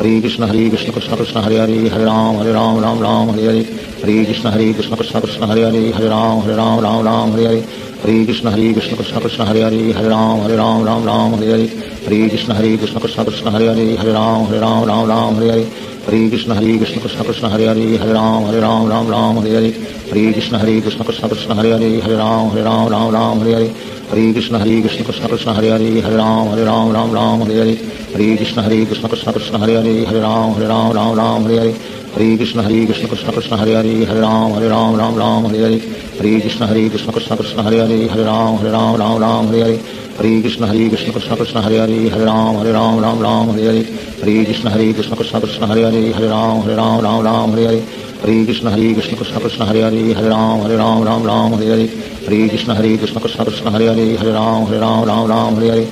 [0.00, 3.46] ہری کشن ہری کشن کشن کشن، ہری ہری ہر رام ہر رام رام رام، ہری
[3.46, 3.64] ہری۔
[4.02, 7.46] ہری کشن ہری کشن کشن کشن، ہری ہری ہر رام ہر رام رام رام، ہری
[7.46, 7.60] ہری۔
[8.04, 11.52] ہری کشن ہری کشن کشن کشن، ہری ہری ہر رام ہر رام رام رام، ہری
[11.52, 11.66] ہری۔
[12.06, 15.50] ہری کشن ہری کشن کشن کشن، ہری ہری ہر رام ہر رام رام رام، ہری
[15.50, 15.64] ہری۔
[16.08, 19.54] ہری کشن ہری کشن کشن کشن ہری ہری ہری رام ہری رام رام رام ہری
[19.56, 19.70] ہری
[20.10, 23.54] ہری کشن ہری کشن کشن کشن ہری ہری ہری رام ہری رام رام رام ہری
[23.54, 23.68] ہری
[24.12, 27.58] ہری کشن ہری کشن کشن کشن ہری ہری ہری رام ہری رام رام رام ہری
[27.60, 27.74] ہری
[28.14, 31.56] ہری کشن ہری کشن کشن کشن ہری ہری ہری رام ہری رام رام رام ہری
[31.56, 31.78] ہری
[32.16, 35.62] ہری کشن ہری کشن کشن کشن ہری ہری ہری رام ہری رام رام رام ہری
[35.64, 35.78] ہری
[36.20, 39.62] ہری کشن ہری کشن کشن کشن ہری ہری ہری رام ہری رام رام رام ہری
[39.62, 39.76] ہری
[40.20, 43.68] ہری کشن ہری کشن کشن کشن ہری ہری ہر رام ہر رام رام رام، ہری
[43.68, 43.82] ہری۔
[44.22, 47.66] ہری کشن ہری کشن کشن کشن ہری ہری ہر رام ہر رام رام رام، ہری
[47.66, 47.80] ہری۔
[48.24, 51.70] ہری کشن ہری کشن کشن کشن ہری ہری ہر رام ہر رام رام رام، ہری
[51.70, 51.86] ہری۔
[52.26, 55.70] ہری کشن ہری کشن کشن کشن ہری ہری ہر رام ہر رام رام رام، ہری
[55.70, 55.84] ہری۔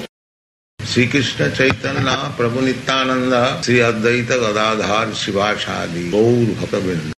[0.86, 7.17] శ్రీకృష్ణ చైతన్య، ప్రభు నిత్యానంద، శ్రీ అద్వైత గదాధార్ శివాచారి గౌర్ భక్తబింద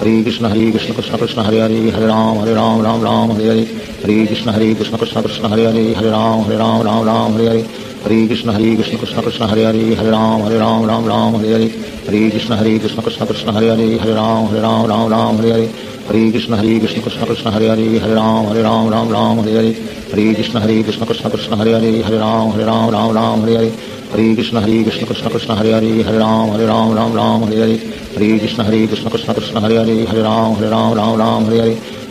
[0.00, 3.48] ہری کشن ہری کشن کشن کشن ہری ہری ہری رام ہری رام رام رام ہری
[3.48, 3.64] ہری
[4.04, 7.48] ہری کشن ہری کشن کشن کشن ہری ہری ہری رام ہری رام رام رام ہری
[7.48, 7.62] ہری
[8.04, 11.52] ہری کشن ہری کشن کشن کشن ہری ہری ہری رام ہری رام رام رام ہری
[11.52, 11.68] ہری
[12.08, 15.52] ہری کشن ہری کشن کشن کشن ہری ہری ہری رام ہری رام رام رام ہری
[15.52, 15.66] ہری
[16.10, 19.56] ہری کشن ہری کشن کشن کشن ہری ہری ہری رام ہری رام رام رام ہری
[19.56, 19.72] ہری
[20.12, 23.56] ہری کشن ہری کشن کشن کشن ہری ہری ہری رام ہری رام رام رام ہری
[23.56, 23.76] ہری
[24.14, 27.60] ہری کشن ہری کشن کشن کشن ہری ہری ہری رام ہری رام رام رام ہری
[27.62, 27.76] ہری
[28.16, 31.60] ہری کشن ہری کشن کشن کشن ہری ہری ہری رام ہری رام رام رام ہری
[31.60, 31.74] ہری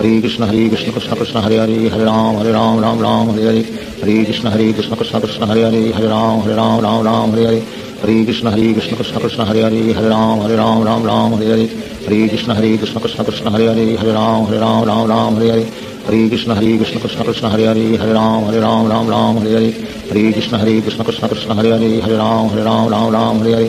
[0.00, 3.46] ہری کشن ہری کشن کشن کشن ہری ہری ہری رام ہری رام رام رام ہری
[3.46, 3.62] ہری
[4.02, 7.46] ہری کشن ہری کشن کشن کشن ہری ہری ہری رام ہری رام رام رام ہری
[7.46, 7.60] ہری
[8.04, 11.50] ہری کشن ہری کشن کشن کشن ہری ہری ہری رام ہری رام رام رام ہری
[11.50, 11.66] ہری
[12.06, 15.50] ہری کشن ہری کشن کشن کشن ہری ہری ہری رام ہری رام رام رام ہری
[15.50, 15.70] ہری
[16.10, 19.54] ہری کشن ہری کشن کشن کشن ہری ہری ہری رام ہری رام رام رام ہری
[19.54, 19.70] ہری
[20.10, 23.54] ہری کشن ہری کشن کشن کشن ہری ہری ہری رام ہری رام رام رام ہری
[23.54, 23.68] ہری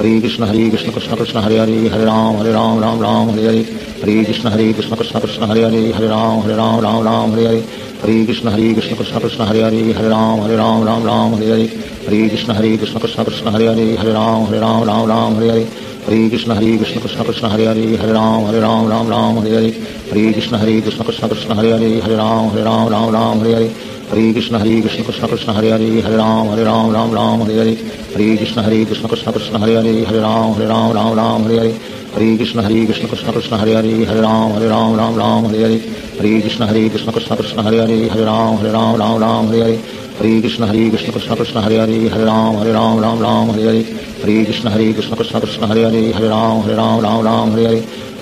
[0.00, 3.46] ہری کشن ہری کشن کشن کشن ہری ہری ہری رام ہری رام رام رام ہری
[3.46, 3.62] ہری
[4.02, 7.46] ہری کشن ہری کشن کشن کشن ہری ہری ہری رام ہری رام رام رام ہری
[7.46, 7.60] ہری
[8.04, 11.50] ہری کشن ہری کشن کشن کشن ہری ہری ہری رام ہری رام رام رام ہری
[11.50, 11.66] ہری
[12.06, 15.48] ہری کشن ہری کشن کشن کشن ہری ہری ہری رام ہری رام رام رام ہری
[15.48, 15.64] ہری
[16.10, 19.54] ہری کشن ہری کشن کشن کشن ہری ہری ہری رام ہری رام رام رام ہری
[19.56, 19.70] ہری
[20.12, 23.54] ہری کشن ہری کشن کشن کشن ہری ہری ہری رام ہری رام رام رام ہری
[23.54, 23.68] ہری
[24.12, 27.58] ہری کشن ہری کشن کشن کشن ہری ہری ہری رام ہری رام رام رام ہری
[27.58, 27.74] ہری
[28.14, 31.58] ہری کشن ہری کشن کشن کشن ہری ہری ہری رام ہری رام رام رام ہری
[31.58, 31.72] ہری
[32.16, 35.62] ہری کشن ہری کشن کشن کشن ہری ہری ہری رام ہری رام رام رام ہری
[35.64, 35.78] ہری
[36.20, 39.62] ہری کشن ہری کشن کشن کشن ہری ہری ہری رام ہری رام رام رام ہری
[39.62, 39.76] ہری
[40.20, 43.66] ہری کشن ہری کشن کشن کشن ہری ہری ہری رام ہری رام رام رام ہری
[43.66, 43.82] ہری
[44.24, 47.66] ہری کشن ہری کشن کشن کشن ہری ہری ہری رام ہری رام رام رام ہری
[47.66, 47.80] ہری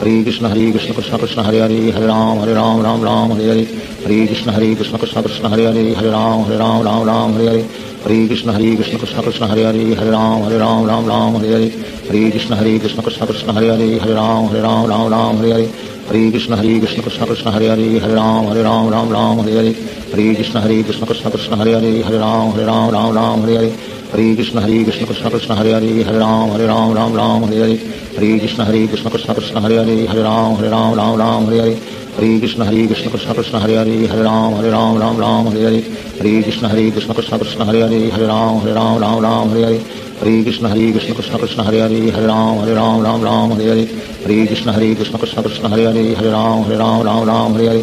[0.00, 3.48] ہری کشن ہری کشن کشن کشن ہری ہری ہری رام ہری رام رام رام ہری
[3.50, 3.64] ہری
[4.04, 7.48] ہری کشن ہری کشن کشن کشن ہری ہری ہری رام ہری رام رام رام ہری
[7.48, 7.62] ہری
[8.06, 11.52] ہری کشن ہری کشن کشن کشن ہری ہری ہری رام ہری رام رام رام ہری
[11.52, 11.68] ہری
[12.10, 15.52] ہری کشن ہری کشن کشن کشن ہری ہری ہری رام ہری رام رام رام ہری
[15.52, 15.72] ہری
[16.12, 19.56] ہری کشن ہری کشن کشن کشن ہری ہری ہری رام ہری رام رام رام ہری
[19.58, 19.72] ہری
[20.12, 23.56] ہری کشن ہری کشن کشن کشن ہری ہری ہری رام ہری رام رام رام ہری
[23.56, 23.70] ہری
[24.14, 27.60] ہری کشن ہری کشن کشن کشن ہری ہری ہری رام ہری رام رام رام ہری
[27.62, 27.76] ہری
[28.18, 31.60] ہری کشن ہری کشن کشن کشن ہری ہری ہری رام ہری رام رام رام ہری
[31.60, 31.74] ہری
[32.18, 35.64] ہری کشن ہری کشن کشن کشن ہری ہری ہری رام ہری رام رام رام ہری
[35.64, 35.80] ہری
[36.20, 39.62] ہری کشن ہری کشن کشن کشن ہری ہری ہری رام ہری رام رام رام ہری
[39.62, 39.78] ہری
[40.24, 43.70] ہری کشن ہری کشن کشن کشن ہری ہری ہری رام ہری رام رام رام ہری
[43.70, 43.84] ہری
[44.24, 47.68] ہری کشن ہری کشن کشن کشن ہری ہری ہری رام ہری رام رام رام ہری
[47.68, 47.82] ہری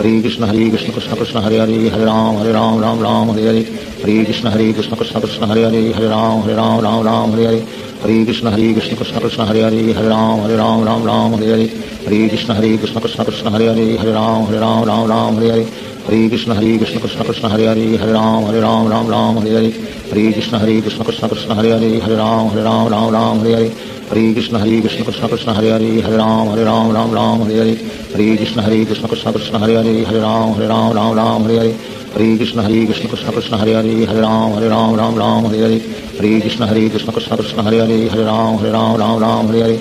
[0.00, 3.46] ہری کشن ہری کشن کشن کشن ہری ہری ہری رام ہری رام رام رام ہری
[3.48, 3.62] ہری
[4.04, 7.46] ہری کشن ہری کشن کشن کشن ہری ہری ہری رام ہری رام رام رام ہری
[7.46, 7.60] ہری
[8.04, 11.50] ہری کشن ہری کشن کشن کشن ہری ہری ہری رام ہری رام رام رام ہری
[11.52, 11.66] ہری
[12.06, 15.50] ہری کشن ہری کشن کشن کشن ہری ہری ہری رام ہری رام رام رام ہری
[15.50, 15.70] ہری
[16.08, 19.54] ہری کشن ہری کشن کشن کشن ہری ہری ہری رام ہری رام رام رام ہری
[19.56, 19.70] ہری
[20.12, 23.54] ہری کشن ہری کشن کشن کشن ہری ہری ہری رام ہری رام رام رام ہری
[23.54, 23.68] ہری
[24.12, 27.60] ہری کشن ہری کشن کشن کشن ہری ہری ہر رام ہر رام رام رام، ہری
[27.60, 27.74] ہری۔
[28.14, 31.58] ہری کشن ہری کشن کشن کشن ہری ہری ہر رام ہر رام رام رام، ہری
[31.58, 31.72] ہری۔
[32.16, 35.62] ہری کشن ہری کشن کشن کشن ہری ہری ہر رام ہر رام رام رام، ہری
[35.62, 35.78] ہری۔
[36.18, 39.62] ہری کشن ہری کشن کشن کشن ہری ہری ہر رام ہر رام رام رام، ہری
[39.62, 39.76] ہری۔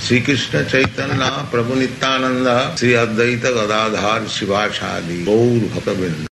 [0.00, 6.31] శ్రీకృష్ణ చైతన్య، ప్రభు నిత్యానంద، శ్రీ అద్వైత గదాధార్ శివాచారి గౌర్ భక్తబింద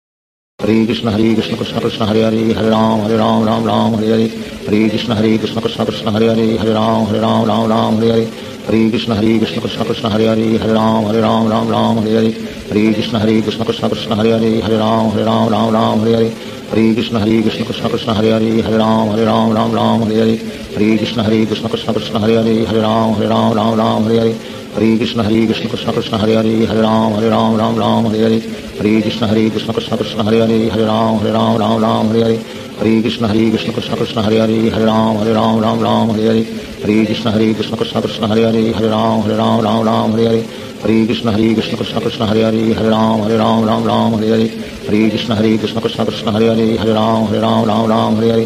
[0.63, 4.11] ہری کشن ہری کشن کشن کشن ہری ہری ہری رام ہری رام رام رام ہری
[4.11, 4.27] ہری
[4.67, 8.11] ہری کشن ہری کشن کشن کشن ہری ہری ہری رام ہری رام رام رام ہری
[8.11, 8.25] ہری
[8.69, 12.15] ہری کشن ہری کشن کشن کشن ہری ہری ہری رام ہری رام رام رام ہری
[12.15, 12.31] ہری
[12.71, 16.13] ہری کشن ہری کشن کشن کشن ہری ہری ہری رام ہری رام رام رام ہری
[16.13, 16.35] ہری
[16.71, 20.19] ہری کشن ہری کشن کشن کشن ہری ہری ہری رام ہری رام رام رام ہری
[20.19, 20.37] ہری
[20.75, 24.19] ہری کشن ہری کشن کشن کشن ہری ہری ہری رام ہری رام رام رام ہری
[24.19, 24.33] ہری
[24.77, 28.23] ہری کشن ہری کشن کشن کشن ہری ہری ہری رام ہری رام رام رام ہری
[28.23, 28.39] ہری
[28.79, 32.21] ہری کشن ہری کشن کشن کشن ہری ہری ہری رام ہری رام رام رام ہری
[32.23, 32.37] ہری
[32.81, 36.27] ہری کشن ہری کشن کشن کشن ہری ہری ہری رام ہری رام رام رام ہری
[36.27, 36.43] ہری
[36.83, 40.25] ہری کشن ہری کشن کشن کشن ہری ہری ہری رام ہری رام رام رام ہری
[40.25, 40.41] ہری
[40.83, 44.31] ہری کشن ہری کشن کشن کشن ہری ہری ہری رام ہری رام رام رام ہری
[44.31, 44.47] ہری
[44.87, 48.31] ہری کشن ہری کشن کشن کشن ہری ہری ہری رام ہری رام رام رام ہری
[48.31, 48.45] ہری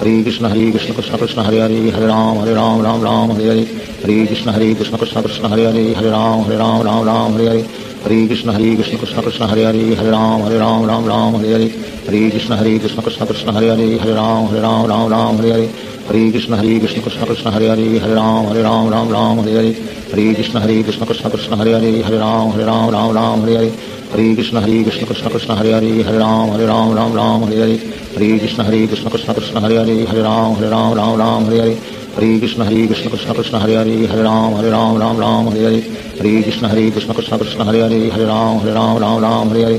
[0.00, 3.48] ہری کشن ہری کشن کشن کشن ہری ہری ہری رام ہری رام رام رام ہری
[3.48, 3.64] ہری
[4.04, 7.46] ہری کشن ہری کشن کشن کشن ہری ہری ہری رام ہری رام رام رام ہری
[7.48, 7.62] ہری
[8.06, 11.52] ہری کشن ہری کشن کشن کشن ہری ہری ہری رام ہری رام رام رام ہری
[11.54, 11.68] ہری
[12.08, 15.50] ہری کشن ہری کشن کشن کشن ہری ہری ہری رام ہری رام رام رام ہری
[15.50, 15.72] ہری
[16.12, 19.56] ہری کشن ہری کشن کشن کشن ہری ہری ہری رام ہری رام رام رام ہری
[19.56, 19.72] ہری
[20.12, 23.56] ہری کشن ہری کشن کشن کشن ہری ہری ہری رام ہری رام رام رام ہری
[23.56, 23.70] ہری
[24.14, 27.62] ہری کشن ہری کشن کشن کشن ہری ہری ہری رام ہری رام رام رام، ہری
[27.62, 27.76] ہری۔
[28.16, 31.60] ہری کشن ہری کشن کشن کشن ہری ہری ہری رام ہری رام رام رام، ہری
[31.60, 31.74] ہری۔
[32.16, 35.64] ہری کشن ہری کشن کشن کشن ہری ہری ہری رام ہری رام رام رام، ہری
[35.64, 35.80] ہری۔
[36.20, 39.64] ہری کشن ہری کشن کشن کشن ہری ہری ہری رام ہری رام رام رام، ہری
[39.64, 39.78] ہری۔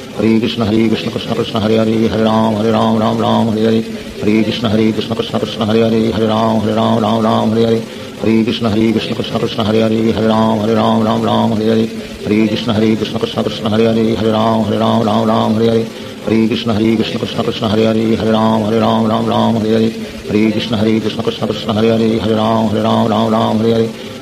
[0.19, 3.65] ہری کشن ہری کشن کشن کشن ہری ہری ہری رام ہری رام رام رام ہری
[3.65, 3.81] ہری
[4.21, 7.65] ہری کشن ہری کشن کشن کشن ہری ہری ہری رام ہری رام رام رام ہری
[7.65, 7.79] ہری
[8.23, 11.69] ہری کشن ہری کشن کشن کشن ہری ہری ہری رام ہری رام رام رام ہری
[11.69, 11.85] ہری
[12.25, 15.67] ہری کشن ہری کشن کشن کشن ہری ہری ہری رام ہری رام رام رام ہری
[15.67, 15.83] ہری
[16.27, 19.73] ہری کشن ہری کشن کشن کشن ہری ہری ہری رام ہری رام رام رام ہری
[19.75, 19.89] ہری
[20.29, 23.73] ہری کشن ہری کشن کشن کشن ہری ہری ہری رام ہری رام رام رام ہری
[23.73, 23.87] ہری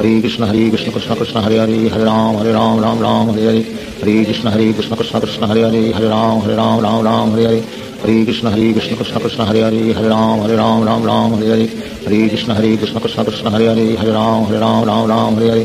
[0.00, 3.46] ہری کشن ہری کشن کشن کشن ہری ہری ہری رام ہری رام رام رام ہری
[3.46, 3.62] ہری
[4.02, 7.44] ہری کشن ہری کشن کشن کشن ہری ہری ہری رام ہری رام رام رام ہری
[7.46, 7.60] ہری
[8.04, 11.50] ہری کشن ہری کشن کشن کشن ہری ہری ہری رام ہری رام رام رام ہری
[11.50, 11.66] ہری
[12.06, 15.50] ہری کشن ہری کشن کشن کشن ہری ہری ہری رام ہری رام رام رام ہری
[15.50, 15.64] ہری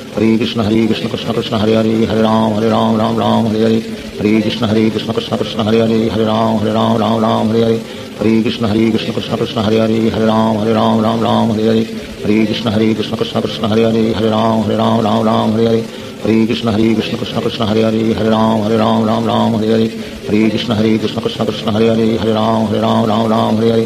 [0.17, 3.63] ہری کشن ہری کشن کشن کشن ہری ہری ہری رام ہری رام رام رام ہری
[3.63, 3.79] ہری
[4.19, 7.63] ہری کشن ہری کشن کشن کشن ہری ہری ہری رام ہری رام رام رام ہری
[7.63, 7.77] ہری
[8.21, 11.67] ہری کشن ہری کشن کشن کشن ہری ہری ہری رام ہری رام رام رام ہری
[11.67, 11.83] ہری
[12.23, 15.65] ہری کشن ہری کشن کشن کشن ہری ہری ہری رام ہری رام رام رام ہری
[15.65, 15.81] ہری
[16.27, 19.71] ہری کشن ہری کشن کشن کشن ہری ہری ہری رام ہری رام رام رام ہری
[19.73, 19.87] ہری
[20.29, 23.71] ہری کشن ہری کشن کشن کشن ہری ہری ہری رام ہری رام رام رام ہری
[23.71, 23.85] ہری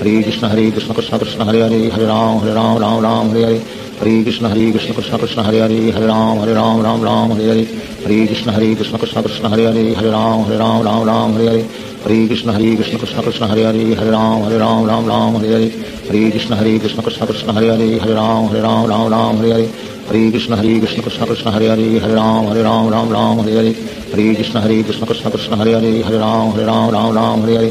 [0.00, 3.44] ہری کشن ہری کشن کشن کشن ہری ہری ہری رام ہری رام رام رام ہری
[3.44, 3.58] ہری
[4.00, 7.48] ہری کشن ہری کشن کشن کشن ہری ہری ہری رام ہری رام رام رام ہری
[7.48, 7.64] ہری
[8.04, 11.48] ہری کشن ہری کشن کشن کشن ہری ہری ہری رام ہری رام رام رام ہری
[11.48, 11.62] ہری
[12.00, 15.52] ہری کشن ہری کشن کشن کشن ہری ہری ہری رام ہری رام رام رام ہری
[15.52, 15.68] ہری
[16.08, 19.56] ہری کشن ہری کشن کشن کشن ہری ہری ہری رام ہری رام رام رام ہری
[19.56, 19.72] ہری
[20.12, 23.56] ہری کشن ہری کشن کشن کشن ہری ہری ہری رام ہری رام رام رام ہری
[23.56, 23.72] ہری
[24.12, 27.56] ہری کشن ہری کشن کشن کشن ہری ہری ہری رام ہری رام رام رام ہری
[27.56, 27.70] ہری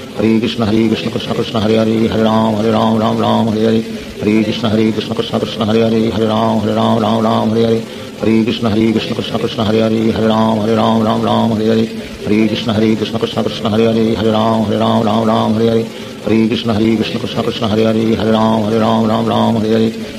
[0.19, 3.65] ہری کشن ہری کشن کشن کشن ہری ہری ہری رام ہری رام رام رام ہری
[3.65, 3.81] ہری
[4.21, 7.63] ہری کشن ہری کشن کشن کشن ہری ہری ہری رام ہری رام رام رام ہری
[7.63, 7.79] ہری
[8.21, 11.69] ہری کشن ہری کشن کشن کشن ہری ہری ہری رام ہری رام رام رام ہری
[11.69, 11.85] ہری
[12.25, 15.69] ہری کشن ہری کشن کشن کشن ہری ہری ہری رام ہری رام رام رام ہری
[15.69, 15.83] ہری
[16.27, 19.73] ہری کشن ہری کشن کشن کشن ہری ہری ہری رام ہری رام رام رام ہری
[19.73, 19.89] ہری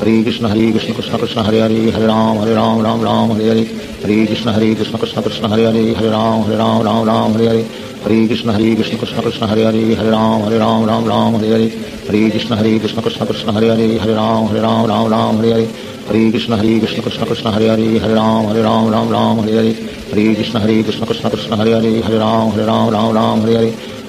[0.00, 3.48] ہری کشن ہری کشن کشن کشن ہری ہری ہری رام ہری رام رام رام ہری
[3.50, 3.64] ہری
[4.04, 7.46] ہری کشن ہری کشن کشن کشن ہری ہری ہری رام ہری رام رام رام ہری
[7.48, 7.62] ہری
[8.06, 11.52] ہری کشن ہری کشن کشن کشن ہری ہری ہری رام ہری رام رام رام ہری
[11.52, 11.68] ہری
[12.08, 15.52] ہری کشن ہری کشن کشن کشن ہری ہری ہری رام ہری رام رام رام ہری
[15.52, 15.72] ہری
[16.10, 19.56] ہری کشن ہری کشن کشن کشن ہری ہری ہری رام ہری رام رام رام ہری
[19.58, 19.72] ہری
[20.12, 23.56] ہری کشن ہری کشن کشن کشن ہری ہری ہری رام ہری رام رام رام ہری
[23.56, 23.70] ہری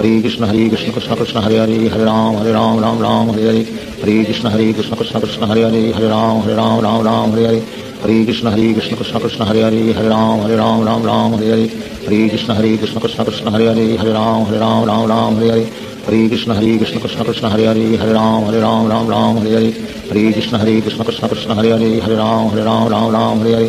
[0.00, 3.46] ہری کشن ہری کشن کشن کشن ہری ہری ہری رام ہری رام رام رام ہری
[3.48, 3.62] ہری
[4.02, 7.44] ہری کشن ہری کشن کشن کشن ہری ہری ہری رام ہری رام رام رام ہری
[7.46, 7.60] ہری
[8.04, 11.50] ہری کشن ہری کشن کشن کشن ہری ہری ہری رام ہری رام رام رام ہری
[11.50, 11.66] ہری
[12.06, 15.48] ہری کشن ہری کشن کشن کشن ہری ہری ہری رام ہری رام رام رام ہری
[15.48, 15.70] ہری
[16.08, 19.54] ہری کشن ہری کشن کشن کشن ہری ہری ہری رام ہری رام رام رام ہری
[19.54, 19.70] ہری
[20.10, 23.54] ہری کشن ہری کشن کشن کشن ہری ہری ہری رام ہری رام رام رام ہری
[23.54, 23.68] ہری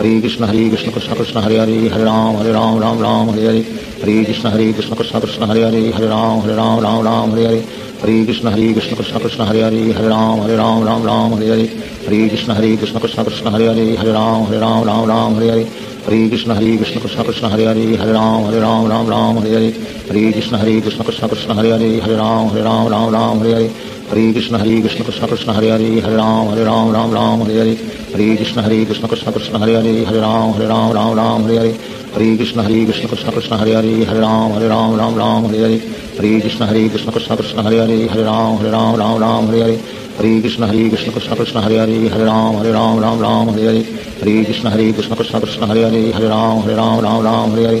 [0.00, 3.46] ہری کشن ہری کشن کشن کشن ہری ہری ہری رام ہری رام رام رام ہری
[3.46, 3.62] ہری
[4.02, 7.46] ہری کشن ہری کشن کشن کشن ہری ہری ہری رام ہری رام رام رام ہری
[7.46, 7.60] ہری
[8.02, 11.50] ہری کشن ہری کشن کشن کشن ہری ہری ہری رام ہری رام رام رام ہری
[11.50, 11.66] ہری
[12.06, 15.48] ہری کشن ہری کشن کشن کشن ہری ہری ہری رام ہری رام رام رام ہری
[15.48, 15.62] ہری
[16.08, 19.54] ہری کشن ہری کشن کشن کشن ہری ہری ہری رام ہری رام رام رام ہری
[19.54, 19.70] ہری
[20.10, 23.54] ہری کشن ہری کشن کشن کشن ہری ہری ہری رام ہری رام رام رام ہری
[23.54, 23.68] ہری
[24.12, 27.58] ہری کشن ہری کشن کشن کشن ہری ہری ہری رام ہری رام رام رام ہری
[27.58, 27.74] ہری
[28.14, 31.56] ہری کشن ہری کشن کشن کشن ہری ہری ہری رام ہری رام رام رام ہری
[31.58, 31.72] ہری
[32.16, 35.62] ہری کشن ہری کشن کشن کشن ہری ہری ہری رام ہری رام رام رام ہری
[35.62, 35.78] ہری
[36.18, 39.62] ہری کشن ہری کشن کشن کشن ہری ہری ہری رام ہری رام رام رام ہری
[39.62, 39.78] ہری
[40.18, 43.66] ہری کشن ہری کشن کشن کشن ہری ہری ہری رام ہری رام رام رام ہری
[43.66, 43.82] ہری
[44.22, 47.66] ہری کشن ہری کشن کشن کشن ہری ہری ہری رام ہری رام رام رام ہری
[47.66, 47.80] ہری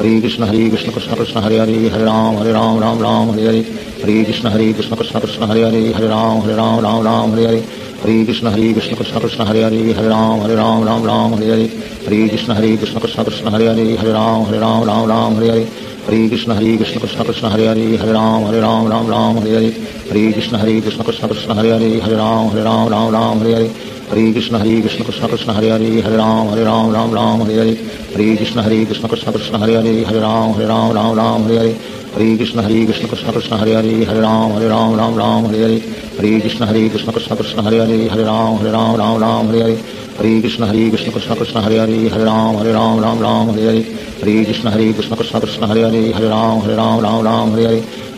[0.00, 3.46] ہری کشن ہری کشن کشن کشن ہری ہری ہری رام ہری رام رام رام ہری
[3.46, 3.62] ہری
[4.02, 7.46] ہری کشن ہری کشن کشن کشن ہری ہری ہری رام ہری رام رام رام ہری
[7.46, 7.60] ہری
[8.04, 11.50] ہری کشن ہری کشن کشن کشن ہری ہری ہری رام ہری رام رام رام ہری
[11.50, 11.66] ہری
[12.06, 15.48] ہری کشن ہری کشن کشن کشن ہری ہری ہری رام ہری رام رام رام ہری
[15.48, 15.64] ہری
[16.08, 19.54] ہری کشن ہری کشن کشن کشن ہری ہری ہری رام ہری رام رام رام ہری
[19.56, 19.70] ہری
[20.10, 23.54] ہری کشن ہری کشن کشن کشن ہری ہری ہری رام ہری رام رام رام ہری
[23.54, 23.68] ہری
[24.10, 27.58] ہری کشن ہری کشن کشن کشن ہری ہری ہری رام ہری رام رام رام ہری
[27.58, 27.74] ہری
[28.14, 31.58] ہری کشن ہری کشن کشن کشن ہری ہری ہری رام ہری رام رام رام ہری
[31.58, 31.72] ہری
[32.16, 35.62] ہری کشن ہری کشن کشن کشن ہری ہری ہری رام ہری رام رام رام ہری
[35.62, 35.78] ہری
[36.18, 39.62] ہری کشن ہری کشن کشن کشن ہری ہری ہری رام ہری رام رام رام ہری
[39.62, 39.72] ہری
[40.18, 43.66] ہری کشن ہری کشن کشن کشن ہری ہری ہری رام ہری رام رام رام ہری
[43.66, 43.82] ہری
[44.22, 47.66] ہری کشن ہری کشن کشن کشن ہری ہری ہری رام ہری رام رام رام ہری
[47.66, 47.80] ہری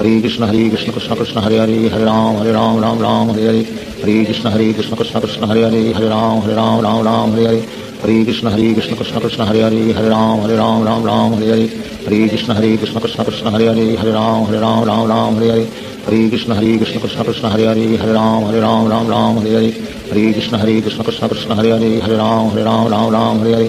[0.00, 3.46] ہری کشن ہری کشن کشن کشن ہری ہری ہری رام ہری رام رام رام ہری
[3.46, 3.62] ہری
[4.02, 7.46] ہری کشن ہری کشن کشن کشن ہری ہری ہری رام ہری رام رام رام ہری
[7.46, 7.60] ہری
[8.04, 11.50] ہری کشن ہری کشن کشن کشن ہری ہری ہری رام ہری رام رام رام ہری
[11.50, 11.66] ہری
[12.06, 15.50] ہری کشن ہری کشن کشن کشن ہری ہری ہری رام ہری رام رام رام ہری
[15.50, 15.66] ہری
[16.06, 19.54] ہری کشن ہری کشن کشن کشن ہری ہری ہری رام ہری رام رام رام ہری
[19.54, 19.70] ہری
[20.12, 23.54] ہری کشن ہری کشن کشن کشن ہری ہری ہری رام ہری رام رام رام ہری
[23.54, 23.68] ہری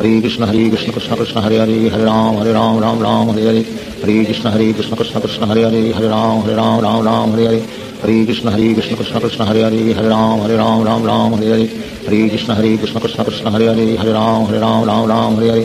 [0.00, 3.46] ہری کشن ہری کشن کشن کشن ہری ہری ہری رام ہری رام رام رام ہری
[3.48, 3.62] ہری
[4.02, 7.46] ہری کشن ہری کشن کشن کشن ہری ہری ہری رام ہری رام رام رام ہری
[7.46, 7.60] ہری
[8.04, 11.50] ہری کشن ہری کشن کشن کشن ہری ہری ہری رام ہری رام رام رام ہری
[11.52, 11.66] ہری
[12.08, 15.50] ہری کشن ہری کشن کشن کشن ہری ہری ہری رام ہری رام رام رام ہری
[15.50, 15.64] ہری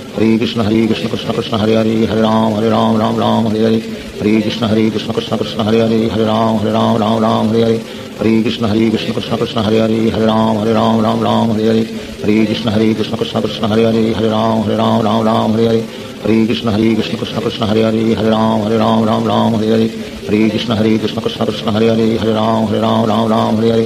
[0.17, 3.63] ہری کشن ہری کشن کشن کشن ہری ہری ہری رام ہری رام رام رام ہری
[3.65, 3.79] ہری
[4.21, 7.61] ہری کشن ہری کشن کشن کشن ہری ہری ہری رام ہری رام رام رام ہری
[7.63, 7.77] ہری
[8.21, 11.67] ہری کشن ہری کشن کشن کشن ہری ہری ہری رام ہری رام رام رام ہری
[11.67, 11.83] ہری
[12.23, 15.67] ہری کشن ہری کشن کشن کشن ہری ہری ہری رام ہری رام رام رام ہری
[15.67, 15.81] ہری
[16.27, 19.71] ہری کشن ہری کشن کشن کشن ہری ہری ہری رام ہری رام رام رام ہری
[19.71, 19.87] ہری
[20.27, 23.71] ہری کشن ہری کشن کشن کشن ہری ہری ہری رام ہری رام رام رام ہری
[23.71, 23.85] ہری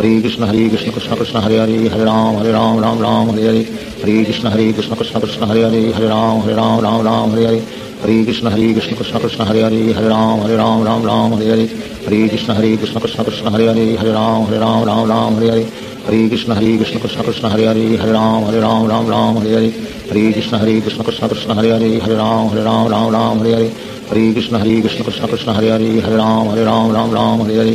[0.00, 3.30] ہری ہری کشن ہری کشن کشن کشن ہری ہری ہری رام ہری رام رام رام
[3.30, 3.62] ہری ہری
[4.02, 7.46] ہری کشن ہری کشن کشن کشن ہری ہری ہری رام ہری رام رام رام ہری
[7.46, 7.60] ہری
[8.04, 11.50] ہری کشن ہری کشن کشن کشن ہری ہری ہری رام ہری رام رام رام ہری
[11.50, 11.66] ہری
[12.06, 15.50] ہری کشن ہری کشن کشن کشن ہری ہری ہری رام ہری رام رام رام ہری
[15.50, 15.70] ہری
[16.10, 19.54] ہری کشن ہری کشن کشن کشن ہری ہری ہری رام ہری رام رام رام ہری
[19.54, 19.70] ہری
[20.10, 23.54] ہری کشن ہری کشن کشن کشن ہری ہری ہری رام ہری رام رام رام ہری
[23.54, 23.68] ہری
[24.10, 27.58] ہری کشن ہری کشن کشن کشن ہری ہری ہری رام ہری رام رام رام ہری
[27.58, 27.74] ہری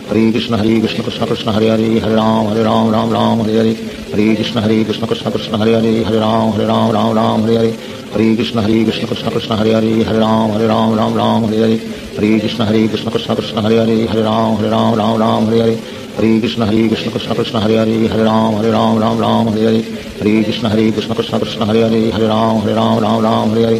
[0.11, 3.57] ہری کشن ہری کشن کشن کشن ہری ہری ہری رام ہری رام رام رام ہری
[3.57, 3.73] ہری
[4.13, 7.57] ہری کشن ہری کشن کشن کشن ہری ہری ہری رام ہری رام رام رام ہری
[7.57, 7.71] ہری
[8.15, 11.61] ہری کشن ہری کشن کشن کشن ہری ہری ہری رام ہری رام رام رام ہری
[11.61, 11.77] ہری
[12.17, 15.61] ہری کشن ہری کشن کشن کشن ہری ہری ہری رام ہری رام رام رام ہری
[15.61, 15.77] ہری
[16.17, 19.65] ہری کشن ہری کشن کشن کشن ہری ہری ہری رام ہری رام رام رام ہری
[19.65, 19.81] ہری
[20.21, 23.65] ہری کشن ہری کشن کشن کشن ہری ہری ہری رام ہری رام رام رام ہری
[23.65, 23.79] ہری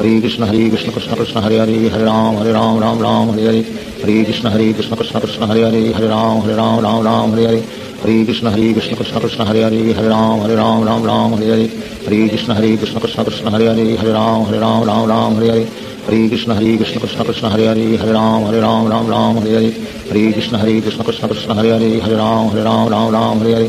[0.00, 3.46] ہری کشن ہری کشن کشن کشن ہری ہری ہری رام ہری رام رام رام ہری
[3.46, 3.62] ہری
[4.02, 7.46] ہری کشن ہری کشن کشن کشن ہری ہری ہری رام ہری رام رام رام ہری
[7.46, 7.60] ہری
[8.04, 11.50] ہری کشن ہری کشن کشن کشن ہری ہری ہری رام ہری رام رام رام ہری
[11.50, 11.66] ہری
[12.06, 15.50] ہری کشن ہری کشن کشن کشن ہری ہری ہری رام ہری رام رام رام ہری
[15.50, 15.64] ہری
[16.08, 19.54] ہری کشن ہری کشن کشن کشن ہری ہری ہری رام ہری رام رام رام ہری
[19.56, 19.70] ہری
[20.10, 23.54] ہری کشن ہری کشن کشن کشن ہری ہری ہری رام ہری رام رام رام ہری
[23.54, 23.68] ہری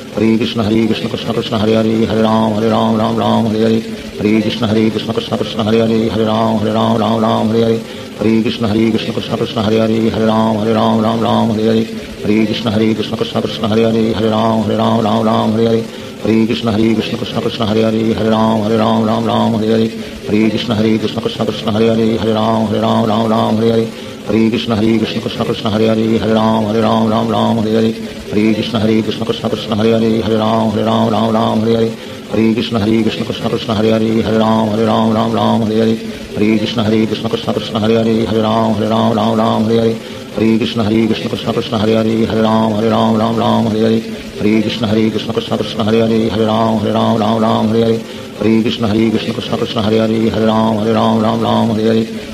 [0.17, 3.63] ہری کشن ہری کشن کشن کشن ہری ہری ہری رام ہری رام رام رام ہری
[3.63, 3.79] ہری
[4.19, 7.63] ہری کشن ہری کشن کشن کشن ہری ہری ہری رام ہری رام رام رام ہری
[7.63, 7.77] ہری
[8.21, 11.67] ہری کشن ہری کشن کشن کشن ہری ہری ہری رام ہری رام رام رام ہری
[11.67, 11.83] ہری
[12.23, 15.65] ہری کشن ہری کشن کشن کشن ہری ہری ہری رام ہری رام رام رام ہری
[15.65, 15.81] ہری
[16.27, 19.71] ہری کشن ہری کشن کشن کشن ہری ہری ہری رام ہری رام رام رام ہری
[19.73, 19.87] ہری
[20.29, 23.71] ہری کشن ہری کشن کشن کشن ہری ہری ہری رام ہری رام رام رام ہری
[23.71, 23.85] ہری
[24.29, 27.75] ہری کشن ہری کشن کشن کشن ہری ہری ہری رام ہری رام رام رام ہری
[27.75, 27.91] ہری
[28.31, 31.75] ہری کشن ہری کشن کشن کشن ہری ہری ہری رام ہری رام رام رام ہری
[31.75, 31.89] ہری
[32.33, 35.79] ہری کشن ہری کشن کشن کشن ہری ہری ہری رام ہری رام رام رام ہری
[35.79, 35.95] ہری
[36.37, 39.77] ہری کشن ہری کشن کشن کشن ہری ہری ہری رام ہری رام رام رام ہری
[39.77, 39.93] ہری
[40.37, 43.83] ہری کشن ہری کشن کشن کشن ہری ہری ہری رام ہری رام رام رام ہری
[43.83, 43.99] ہری
[44.41, 47.83] ہری کشن ہری کشن کشن کشن ہری ہری ہری رام ہری رام رام رام ہری
[47.83, 47.97] ہری
[48.41, 51.89] ہری کشن ہری کشن کشن کشن ہری ہری ہری رام ہری رام رام رام ہری
[51.89, 52.03] ہری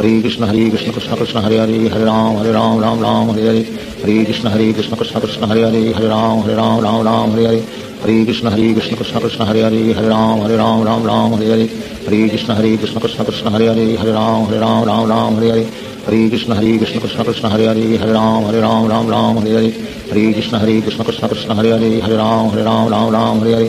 [0.00, 3.48] ہری کشن ہری کشن کشن کشن ہری ہری ہری رام ہری رام رام رام ہری
[3.48, 3.62] ہری
[4.04, 7.46] ہری کشن ہری کشن کشن کشن ہری ہری ہری رام ہری رام رام رام ہری
[7.46, 7.60] ہری
[8.04, 11.50] ہری کشن ہری کشن کشن کشن ہری ہری ہری رام ہری رام رام رام ہری
[11.50, 11.66] ہری
[12.06, 15.54] ہری کشن ہری کشن کشن کشن ہری ہری ہری رام ہری رام رام رام ہری
[15.54, 15.64] ہری
[16.10, 19.54] ہری کشن ہری کشن کشن کشن ہری ہری ہری رام ہری رام رام رام ہری
[19.54, 19.70] ہری
[20.12, 23.54] ہری کشن ہری کشن کشن کشن ہری ہری ہری رام ہری رام رام رام ہری
[23.54, 23.68] ہری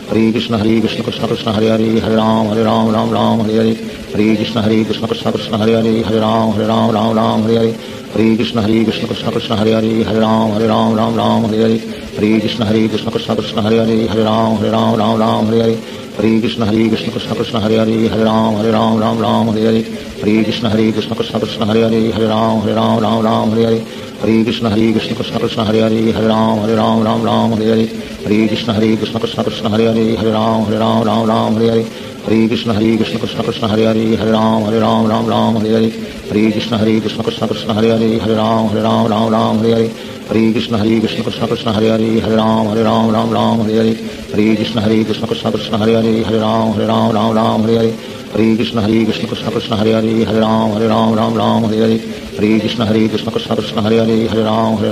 [0.11, 3.57] ہری کشن ہری کشن کشن کشن ہری ہری ہری رام ہری رام رام رام ہری
[3.59, 3.73] ہری
[4.13, 7.57] ہری کشن ہری کشن کشن کشن ہری ہری ہری رام ہری رام رام رام ہری
[7.57, 7.71] ہری
[8.17, 11.61] ہری کشن ہری کشن کشن کشن ہری ہری ہری رام ہری رام رام رام ہری
[11.63, 11.77] ہری
[12.17, 15.67] ہری کشن ہری کشن کشن کشن ہری ہری ہری رام ہری رام رام رام ہری
[15.67, 15.81] ہری
[16.13, 19.65] ہری کشن ہری کشن کشن کشن ہری ہری ہری رام ہری رام رام رام ہری
[19.67, 19.81] ہری
[20.23, 23.65] ہری کشن ہری کشن کشن کشن ہری ہری ہری رام ہری رام رام رام ہری
[23.65, 23.79] ہری
[24.23, 27.69] ہری کشن ہری کشن کشن کشن ہری ہری ہری رام ہری رام رام رام ہری
[27.71, 27.85] ہری
[28.25, 31.69] ہری کشن ہری کشن کشن کشن ہری ہری ہری رام ہری رام رام رام ہری
[31.69, 31.83] ہری
[32.27, 35.73] ہری کشن ہری کشن کشن کشن ہری ہری ہری رام ہری رام رام رام ہری
[35.73, 35.89] ہری
[36.31, 39.77] ہری کشن ہری کشن کشن کشن ہری ہری ہری رام ہری رام رام رام ہری
[39.77, 39.93] ہری
[40.29, 43.77] ہری کشن ہری کشن کشن کشن ہری ہری ہری رام ہری رام رام رام ہری
[43.79, 43.93] ہری
[44.33, 47.77] ہری کشن ہری کشن کشن کشن ہری ہری ہری رام ہری رام رام رام ہری
[47.77, 47.91] ہری
[48.33, 51.81] ہری کشن ہری کشن کشن کشن ہری ہری ہر رام ہر رام رام رام ہری
[51.81, 51.97] ہری
[52.37, 54.89] ہری کشن رام ریشت گدا شاد ہری کرام ہری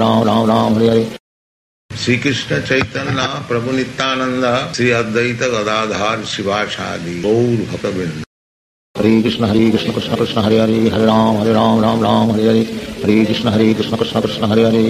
[10.97, 12.63] رام ہر رام رام رام ہری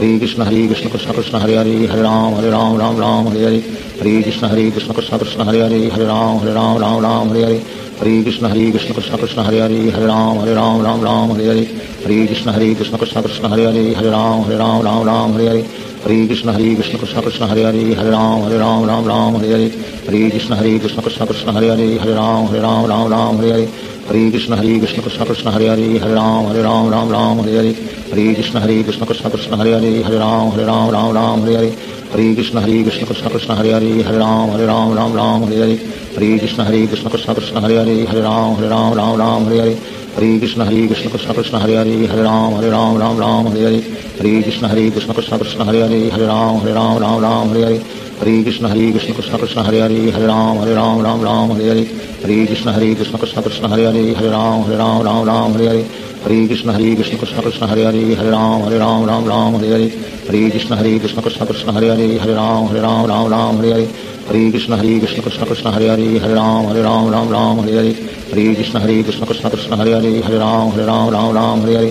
[0.00, 3.44] ہری کشن ہری کشن کشن کشن ہری ہری ہر رام ہر رام رام رام ہری
[3.44, 3.60] ہری
[4.00, 7.42] ہری کشن ہری کشن کشن کشن ہری ہری ہر رام ہر رام رام رام ہری
[7.44, 7.58] ہری
[8.00, 11.48] ہری کشن ہری کشن کشن کشن ہری ہری ہر رام ہر رام رام رام ہری
[11.48, 11.64] ہری
[12.04, 15.48] ہری کشن ہری کشن کشن کشن ہری ہری ہر رام ہر رام رام رام ہری
[15.48, 15.60] ہری
[16.06, 19.52] ہری کشن ہری کشن کشن کشن ہری ہری ہر رام ہر رام رام رام ہری
[19.52, 19.68] ہری
[20.08, 23.52] ہری کشن ہری کشن کشن کشن ہری ہری ہر رام ہر رام رام رام ہری
[23.52, 23.66] ہری
[24.10, 27.56] ہری کشن ہری کشن کشن کشن ہری ہری ہر رام ہر رام رام رام ہری
[27.56, 27.72] ہری
[28.12, 31.56] ہری کشن ہری کشن کشن کشن ہری ہری ہر رام ہر رام رام رام ہری
[31.56, 31.70] ہری
[32.14, 35.60] ہری کشن ہری کشن کشن کشن ہری ہری ہر رام ہر رام رام رام ہری
[35.60, 35.76] ہری
[36.16, 39.60] ہری کشن ہری کشن کشن کشن ہری ہری ہر رام ہر رام رام رام ہری
[39.60, 39.78] ہری
[40.16, 43.64] ہری کشن ہری کشن کشن کشن ہری ہری ہر رام ہر رام رام رام ہری
[43.64, 43.80] ہری
[44.20, 47.64] ہری کشن ہری کشن کشن کشن ہری ہری ہر رام ہر رام رام رام ہری
[47.64, 47.78] ہری
[48.20, 51.68] ہری کشن ہری کشن کشن کشن ہری ہری ہر رام ہر رام رام رام ہری
[51.68, 51.84] ہری
[52.24, 55.68] ہری کشن ہری کشن کشن کشن ہری ہری ہر رام ہر رام رام رام ہری
[55.68, 55.82] ہری
[56.26, 59.72] ہری کشن ہری کشن کشن کشن ہری ہری ہر رام ہر رام رام رام ہری
[59.72, 59.88] ہری
[60.28, 63.72] ہری کشن ہری کشن کشن کشن ہری ہری ہر رام ہر رام رام رام ہری
[63.72, 63.92] ہری
[64.30, 67.76] ہری کشن ہری کشن کشن کشن ہری ہری ہر رام ہر رام رام رام ہری
[67.78, 67.92] ہری
[68.32, 71.76] ہری کشن ہری کشن کشن کشن ہری ہری ہر رام ہر رام رام رام ہری
[71.76, 71.90] ہری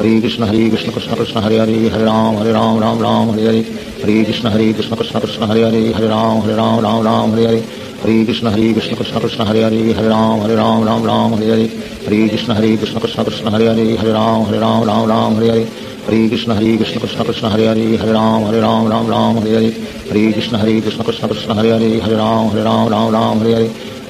[0.00, 3.46] ہری کشن ہری کشن کشن کشن ہری ہری ہر رام ہر رام رام رام ہری
[3.46, 3.62] ہری
[4.02, 7.46] ہری کشن ہری کشن کشن کشن ہری ہری ہر رام ہر رام رام رام ہری
[7.46, 7.60] ہری
[8.04, 11.50] ہری کشن ہری کشن کشن کشن ہری ہری ہر رام ہر رام رام رام ہری
[11.50, 11.66] ہری
[12.06, 15.50] ہری کشن ہری کشن کشن کشن ہری ہری ہر رام ہر رام رام رام ہری
[15.50, 15.64] ہری
[16.10, 19.54] ہری کشن ہری کشن کشن کشن ہری ہری ہر رام ہر رام رام رام ہری
[19.56, 19.70] ہری
[20.10, 23.54] ہری کشن ہری کشن کشن کشن ہری ہری ہر رام ہر رام رام رام ہری
[23.54, 23.68] ہری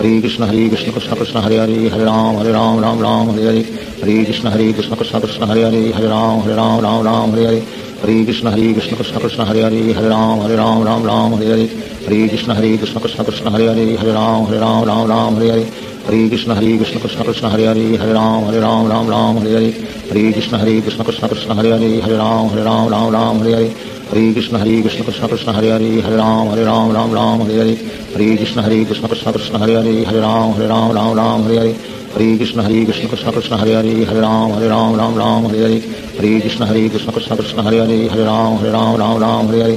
[0.00, 3.46] ہری کشن ہری کشن کشن کشن، ہری ہری ہر رام ہر رام رام رام، ہری
[3.46, 3.62] ہری۔
[4.02, 7.46] ہری کشن ہری کشن کشن کشن، ہری ہری ہر رام ہر رام رام رام، ہری
[7.46, 7.60] ہری۔
[8.04, 11.52] ہری کشن ہری کشن کشن کشن، ہری ہری ہر رام ہر رام رام رام، ہری
[11.52, 11.66] ہری۔
[12.06, 15.50] ہری کشن ہری کشن کشن کشن، ہری ہری ہر رام ہر رام رام رام، ہری
[15.50, 15.64] ہری۔
[16.08, 19.54] ہری کشن ہری کشن کشن کشن ہری ہری ہر رام ہر رام رام رام ہری
[19.54, 19.70] ہری
[20.10, 23.54] ہری کشن ہری کشن کشن کشن ہری ہری ہر رام ہر رام رام رام ہری
[23.54, 23.68] ہری
[24.12, 27.58] ہری کشن ہری کشن کشن کشن ہری ہری ہر رام ہر رام رام رام ہری
[27.58, 27.74] ہری
[28.14, 31.58] ہری کشن ہری کشن کشن کشن ہری ہری ہر رام ہر رام رام رام ہری
[31.58, 31.78] ہری
[32.18, 35.62] ہری کشن ہری کشن کشن کشن ہری ہری ہر رام ہر رام رام رام ہری
[35.64, 35.78] ہری
[36.18, 39.62] ہری کشن ہری کشن کشن کشن ہری ہری ہر رام ہر رام رام رام ہری
[39.62, 39.76] ہری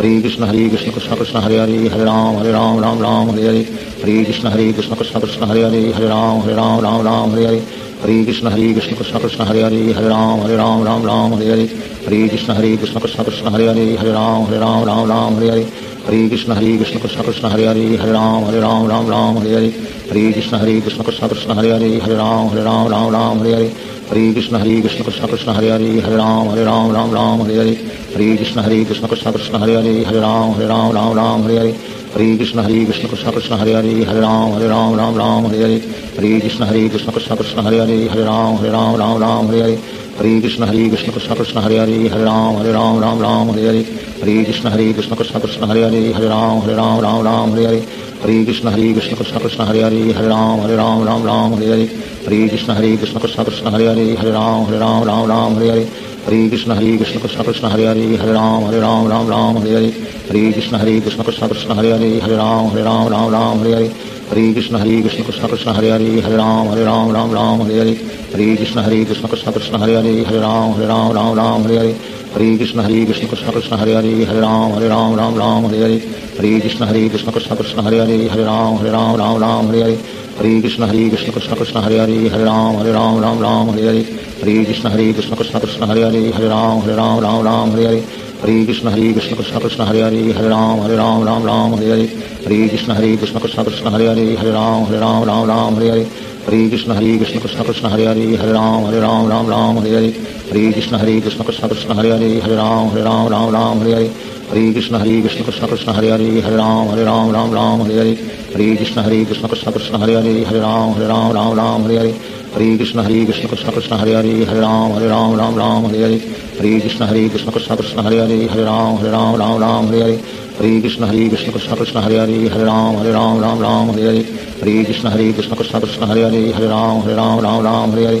[0.00, 3.30] ہری ہری کشن ہری کشن کشن کشن ہری ہری ہری رام ہری رام رام رام
[3.30, 3.62] ہری ہری
[4.02, 7.46] ہری کشن ہری کشن کشن کشن ہری ہری ہری رام ہری رام رام رام ہری
[7.46, 7.58] ہری
[8.04, 11.50] ہری کشن ہری کشن کشن کشن ہری ہری ہری رام ہری رام رام رام ہری
[11.50, 11.66] ہری
[12.06, 15.50] ہری کشن ہری کشن کشن کشن ہری ہری ہری رام ہری رام رام رام ہری
[15.50, 15.70] ہری
[16.10, 19.54] ہری کشن ہری کشن کشن کشن ہری ہری ہری رام ہری رام رام رام ہری
[19.54, 19.70] ہری
[20.10, 23.54] ہری کشن ہری کشن کشن کشن ہری ہری ہری رام ہری رام رام رام ہری
[23.54, 23.68] ہری
[24.10, 27.58] ہری کشن ہری کشن کشن کشن ہری ہری ہری رام ہری رام رام رام ہری
[27.58, 27.74] ہری
[28.14, 31.58] ہری کشن ہری کشن کشن کشن ہری ہری ہری رام ہری رام رام رام ہری
[31.58, 31.72] ہری
[32.14, 35.62] ہری کشن ہری کشن کشن کشن ہری ہری ہری رام ہری رام رام رام ہری
[35.62, 35.78] ہری
[36.18, 39.60] ہری کشن ہری کشن کشن کشن ہری ہری ہری رام ہری رام رام رام ہری
[39.60, 39.82] ہری
[40.20, 43.66] ہری کشن ہری کشن کشن کشن ہری ہری ہری رام ہری رام رام رام ہری
[43.66, 43.82] ہری
[44.22, 47.66] ہری کشن ہری کشن کشن کشن ہری ہری ہری رام ہری رام رام رام ہری
[47.66, 47.80] ہری
[48.26, 51.70] ہری کشن ہری کشن کشن کشن ہری ہری ہری رام ہری رام رام رام ہری
[51.70, 51.86] ہری
[52.26, 55.70] ہری کشن ہری کشن کشن کشن ہری ہری ہری رام ہری رام رام رام ہری
[55.70, 55.84] ہری
[56.30, 59.74] ہری کشن ہری کشن کشن کشن ہری ہری ہری رام ہری رام رام رام ہری
[59.74, 59.90] ہری
[60.30, 63.72] ہری کشن ہری کشن کشن کشن ہری ہری ہری رام ہری رام رام رام ہری
[63.72, 63.88] ہری
[64.32, 67.78] ہری کشن ہری کشن کشن کشن ہری ہری ہری رام ہری رام رام رام ہری
[67.80, 67.94] ہری
[68.34, 71.76] ہری کشن ہری کشن کشن کشن ہری ہری ہری رام ہری رام رام رام ہری
[71.76, 71.98] ہری
[72.38, 75.82] ہری کشن ہری کشن کشن کشن ہری ہری ہری رام ہری رام رام رام ہری
[75.82, 75.98] ہری
[76.38, 79.82] ہری کشن ہری کشن کشن کشن ہری ہری ہری رام ہری رام رام رام ہری
[79.82, 79.96] ہری
[80.40, 83.86] ہری کشن ہری کشن کشن کشن ہری ہری ہری رام ہری رام رام رام ہری
[83.88, 84.02] ہری
[84.42, 87.86] ہری کشن ہری کشن کشن کشن ہری ہری ہری رام ہری رام رام رام ہری
[87.86, 88.00] ہری
[88.44, 91.90] ہری کشن ہری کشن کشن کشن ہری ہری ہری رام ہری رام رام رام ہری
[91.90, 92.06] ہری
[92.46, 95.90] ہری کشن ہری کشن کشن کشن ہری ہری ہری رام ہری رام رام رام ہری
[95.90, 96.10] ہری
[96.50, 99.94] ہری کشن ہری کشن کشن کشن ہری ہری ہری رام ہری رام رام رام ہری
[99.94, 100.10] ہری
[100.50, 103.94] ہری کشن ہری کشن کشن کشن ہری ہری ہری رام ہری رام رام رام ہری
[103.94, 104.08] ہری
[104.50, 107.98] ہری کشن ہری کشن کشن کشن ہری ہری ہری رام ہری رام رام رام ہری
[107.98, 108.14] ہری
[108.54, 111.98] ہری کشن ہری کشن کشن کشن ہری ہری ہری رام ہری رام رام رام ہری
[111.98, 112.12] ہری
[112.56, 116.02] ہری کشن ہری کشن کشن کشن ہری ہری ہری رام ہری رام رام رام ہری
[116.02, 116.18] ہری
[116.60, 120.00] ہری کشن ہری کشن کشن کشن ہری ہری ہری رام ہری رام رام رام ہری
[120.00, 120.22] ہری
[120.60, 124.06] ہری کشن ہری کشن کشن کشن ہری ہری ہری رام ہری رام رام رام ہری
[124.06, 124.22] ہری
[124.62, 128.06] ہری کشن ہری کشن کشن کشن ہری ہری ہری رام ہری رام رام رام ہری
[128.06, 128.20] ہری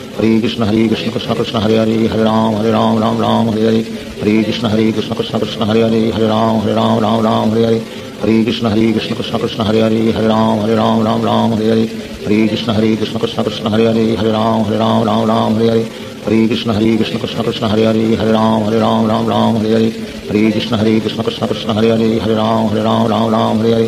[0.21, 3.65] ہری کشن ہری کشن کشن کشن ہری ہری ہری رام ہری رام رام رام ہری
[3.67, 3.81] ہری
[4.21, 7.63] ہری کشن ہری کشن کشن کشن ہری ہری ہری رام ہری رام رام رام ہری
[7.65, 7.79] ہری
[8.23, 11.69] ہری کشن ہری کشن کشن کشن ہری ہری ہری رام ہری رام رام رام ہری
[11.69, 11.85] ہری
[12.25, 15.67] ہری کشن ہری کشن کشن کشن ہری ہری ہری رام ہری رام رام رام ہری
[15.67, 15.89] ہری
[16.27, 19.73] ہری کشن ہری کشن کشن کشن ہری ہری ہری رام ہری رام رام رام ہری
[19.73, 19.89] ہری
[20.29, 23.73] ہری کشن ہری کشن کشن کشن ہری ہری ہری رام ہری رام رام رام ہری
[23.73, 23.87] ہری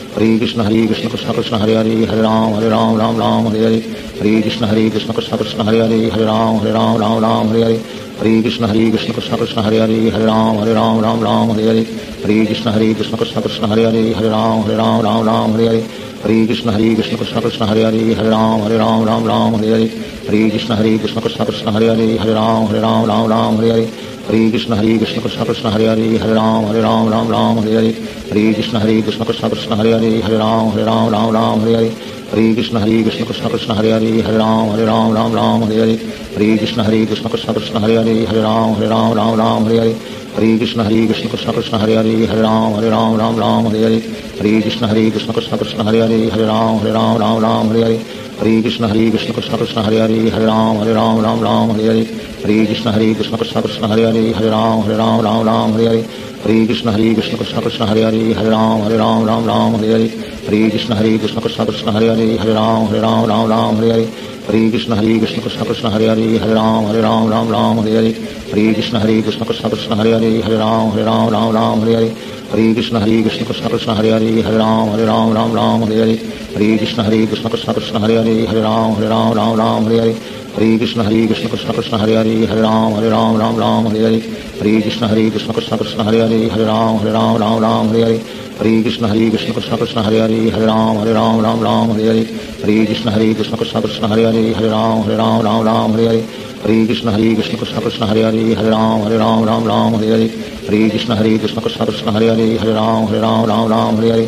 [0.17, 3.63] ہری کشن ہری کشن کشن کشن ہری ہری ہری رام ہری رام رام رام ہری
[3.65, 3.79] ہری
[4.21, 7.63] ہری کشن ہری کشن کشن کشن ہری ہری ہری رام ہری رام رام رام ہری
[7.63, 7.77] ہری
[8.21, 11.67] ہری کشن ہری کشن کشن کشن ہری ہری ہری رام ہری رام رام رام ہری
[11.67, 11.83] ہری
[12.23, 15.71] ہری کشن ہری کشن کشن کشن ہری ہری ہری رام ہری رام رام رام ہری
[15.71, 15.81] ہری
[16.27, 19.71] ہری کشن ہری کشن کشن کشن ہری ہری ہری رام ہری رام رام رام ہری
[19.71, 19.87] ہری
[20.29, 23.71] ہری کشن ہری کشن کشن کشن ہری ہری ہری رام ہری رام رام رام ہری
[23.71, 23.85] ہری
[24.31, 27.75] ہری کشن ہری کشن کشن کشن ہری ہری ہری رام ہری رام رام رام ہری
[27.75, 27.91] ہری
[28.31, 31.75] ہری کشن ہری کشن کشن کشن ہری ہری ہری رام ہری رام رام رام ہری
[31.75, 31.89] ہری
[32.33, 35.79] ہری کشن ہری کشن کشن کشن ہری ہری ہری رام ہری رام رام رام ہری
[35.79, 35.95] ہری
[36.37, 39.77] ہری کشن ہری کشن کشن کشن ہری ہری ہری رام ہری رام رام رام ہری
[39.77, 39.99] ہری
[40.37, 43.83] ہری کشن ہری کشن کشن کشن ہری ہری ہری رام ہری رام رام رام ہری
[43.83, 43.99] ہری
[44.39, 47.83] ہری کشن ہری کشن کشن کشن ہری ہری ہری رام ہری رام رام رام ہری
[47.83, 47.97] ہری
[48.41, 51.87] ہری کشن ہری کشن کشن کشن ہری ہری ہری رام ہری رام رام رام ہری
[51.89, 52.03] ہری
[52.43, 55.87] ہری کشن ہری کشن کشن کشن ہری ہری ہری رام ہری رام رام رام ہری
[55.87, 56.01] ہری
[56.45, 59.91] ہری کشن ہری کشن کشن کشن ہری ہری ہری رام ہری رام رام رام ہری
[59.91, 60.07] ہری
[60.47, 63.97] ہری کشن ہری کشن کشن کشن ہری ہری ہری رام ہری رام رام رام ہری
[63.97, 64.13] ہری
[64.51, 67.97] ہری کشن ہری کشن کشن کشن ہری ہری ہری رام ہری رام رام رام ہری
[67.97, 68.13] ہری
[68.53, 71.95] ہری کشن ہری کشن کشن کشن ہری ہری ہری رام ہری رام رام رام ہری
[71.95, 72.09] ہری
[72.53, 75.99] ہری کشن ہری کشن کشن کشن ہری ہری ہری رام ہری رام رام رام ہری
[76.01, 76.15] ہری
[76.55, 79.99] ہری کشن ہری کشن کشن کشن ہری ہری ہری رام ہری رام رام رام ہری
[79.99, 80.13] ہری
[80.57, 84.03] ہری کشن ہری کشن کشن کشن ہری ہری ہری رام ہری رام رام رام ہری
[84.03, 84.19] ہری
[84.61, 88.07] ہری کشن ہری کشن کشن کشن ہری ہری ہری رام ہری رام رام رام ہری
[88.07, 88.23] ہری
[88.59, 92.07] ہری کشن ہری کشن کشن کشن ہری ہری ہری رام ہری رام رام رام ہری
[92.09, 92.23] ہری
[92.63, 96.07] ہری کشن ہری کشن کشن کشن ہری ہری ہری رام ہری رام رام رام ہری
[96.07, 96.21] ہری
[96.63, 100.11] ہری کشن ہری کشن کشن کشن ہری ہری ہر رام ہر رام رام رام ہری
[100.11, 100.27] ہری
[100.67, 104.19] ہری کشن ہری کشن کشن کشن ہری ہری ہر رام ہری رام رام رام ہری
[104.19, 104.25] ہری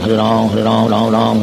[0.00, 1.42] کرام ہری رام رام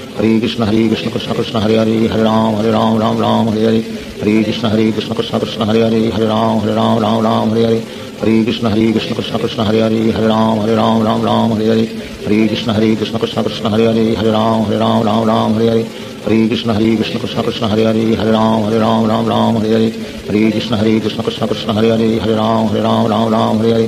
[0.19, 3.65] ہری کشن ہری کشن کشن کشن ہری ہری ہر رام ہر رام رام رام ہری
[3.65, 3.81] ہری
[4.21, 7.65] ہری کشن ہری کشن کشن کشن ہری ہری ہر رام ہر رام رام رام ہری
[7.65, 7.79] ہری
[8.21, 11.69] ہری کشن ہری کشن کشن کشن ہری ہری ہر رام ہر رام رام رام ہری
[11.69, 11.85] ہری
[12.25, 15.69] ہری کشن ہری کشن کشن کشن ہری ہری ہر رام ہر رام رام رام ہری
[15.69, 15.81] ہری
[16.27, 19.73] ہری کشن ہری کشن کشن کشن ہری ہری ہر رام ہر رام رام رام ہری
[19.73, 19.89] ہری
[20.29, 23.73] ہری کشن ہری کشن کشن کشن ہری ہری ہر رام ہر رام رام رام ہری
[23.73, 23.87] ہری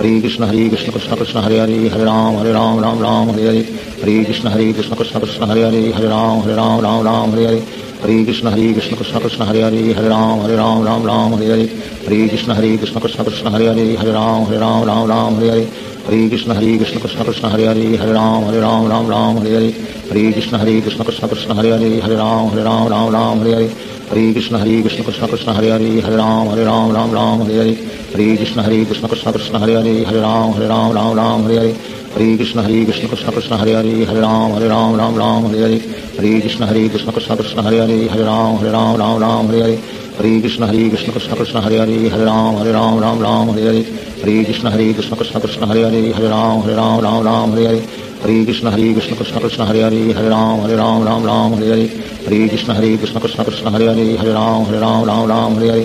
[0.00, 3.46] ہری کشن ہری کشن کشن کشن ہری ہری ہر رام ہر رام رام رام ہری
[3.48, 3.62] ہری
[4.02, 7.46] ہری کشن ہری کشن کشن کشن ہری ہری ہر رام ہر رام رام رام ہری
[7.46, 7.60] ہری
[8.04, 11.50] ہری کشن ہری کشن کشن کشن ہری ہری ہر رام ہر رام رام رام ہری
[11.50, 11.66] ہری
[12.06, 15.48] ہری کشن ہری کشن کشن کشن ہری ہری ہر رام ہر رام رام رام ہری
[15.48, 15.64] ہری
[16.10, 19.54] ہری کشن ہری کشن کشن کشن ہری ہری ہر رام ہر رام رام رام ہری
[19.54, 19.70] ہری
[20.10, 23.54] ہری کشن ہری کشن کشن کشن ہری ہری ہر رام ہر رام رام رام ہری
[23.54, 23.68] ہری
[24.12, 27.58] ہری کشن ہری کشن کشن کشن ہری ہری ہر رام ہر رام رام رام ہری
[27.58, 27.74] ہری
[28.14, 31.56] ہری کشن ہری کشن کشن کشن ہری ہری ہر رام ہر رام رام رام ہری
[31.56, 31.72] ہری
[32.16, 35.62] ہری کشن ہری کشن کشن کشن ہری ہری ہر رام ہر رام رام رام ہری
[35.62, 35.78] ہری
[36.18, 39.62] ہری کشن ہری کشن کشن کشن ہری ہری ہر رام ہر رام رام رام ہری
[39.62, 39.76] ہری
[40.14, 43.66] ہری کشن ہری کشن کشن کشن ہری ہری ہر رام ہر رام رام رام ہری
[43.66, 43.82] ہری
[44.22, 47.70] ہری کشن ہری کشن کشن کشن ہری ہری ہر رام ہر رام رام رام ہری
[47.70, 47.86] ہری
[48.26, 51.70] ہری کشن ہری کشن کشن کشن ہری ہری ہر رام ہر رام رام رام ہری
[51.70, 51.86] ہری
[52.26, 55.70] ہری کشن ہری کشن کشن کشن ہری ہری ہر رام ہر رام رام رام ہری
[55.70, 55.84] ہری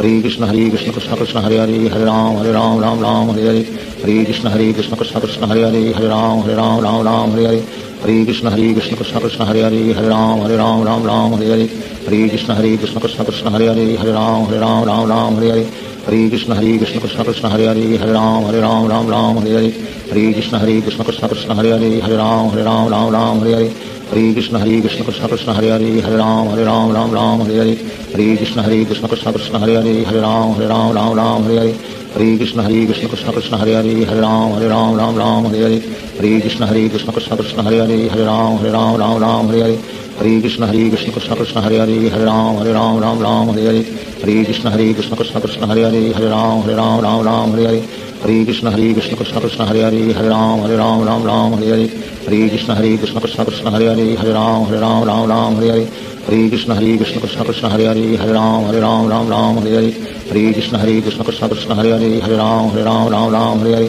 [0.00, 3.46] ہری کشن ہری کشن کشن کشن ہری ہری ہری رام ہری رام رام رام ہری
[3.48, 3.62] ہری
[4.04, 7.44] ہری کشن ہری کشن کشن کشن ہری ہری ہری رام ہری رام رام رام ہری
[7.44, 7.60] ہری
[8.04, 11.50] ہری کشن ہری کشن کشن کشن ہری ہری ہری رام ہری رام رام رام ہری
[11.50, 11.66] ہری
[12.06, 15.54] ہری کشن ہری کشن کشن کشن ہری ہری ہری رام ہری رام رام رام ہری
[15.54, 15.64] ہری
[16.10, 19.54] ہری کشن ہری کشن کشن کشن ہری ہری ہری رام ہری رام رام رام ہری
[19.54, 19.70] ہری
[20.12, 23.54] ہری کشن ہری کشن کشن کشن ہری ہری ہری رام ہری رام رام رام ہری
[23.54, 23.68] ہری
[24.14, 27.58] ہری کشن ہری کشن کشن کشن ہری ہری ہری رام ہری رام رام رام ہری
[27.60, 27.74] ہری
[28.14, 31.58] ہری کشن ہری کشن کشن کشن ہری ہری ہری رام ہری رام رام رام ہری
[31.58, 31.72] ہری
[32.16, 35.62] ہری کشن ہری کشن کشن کشن ہری ہری ہری رام ہری رام رام رام ہری
[35.62, 35.78] ہری
[36.18, 39.60] ہری کشن ہری کشن کشن کشن ہری ہری ہری رام ہری رام رام رام ہری
[39.60, 39.74] ہری
[40.20, 43.66] ہری کشن ہری کشن کشن کشن ہری ہری ہری رام ہری رام رام رام ہری
[43.66, 43.82] ہری
[44.22, 47.66] ہری کشن ہری کشن کشن کشن ہری ہری ہری رام ہری رام رام رام ہری
[47.66, 47.80] ہری
[48.24, 51.72] ہری کشن ہری کشن کشن کشن، ہری ہری ہر رام ہر رام رام رام، ہری
[51.72, 51.88] ہری۔
[52.26, 55.70] ہری کشن ہری کشن کشن کشن، ہری ہری ہر رام ہر رام رام رام، ہری
[55.70, 55.84] ہری۔
[56.28, 59.76] ہری کشن ہری کشن کشن کشن، ہری ہری ہر رام ہر رام رام رام، ہری
[59.76, 59.90] ہری۔
[60.30, 63.74] ہری کشن ہری کشن کشن کشن، ہری ہری ہر رام ہر رام رام رام، ہری
[63.74, 63.88] ہری۔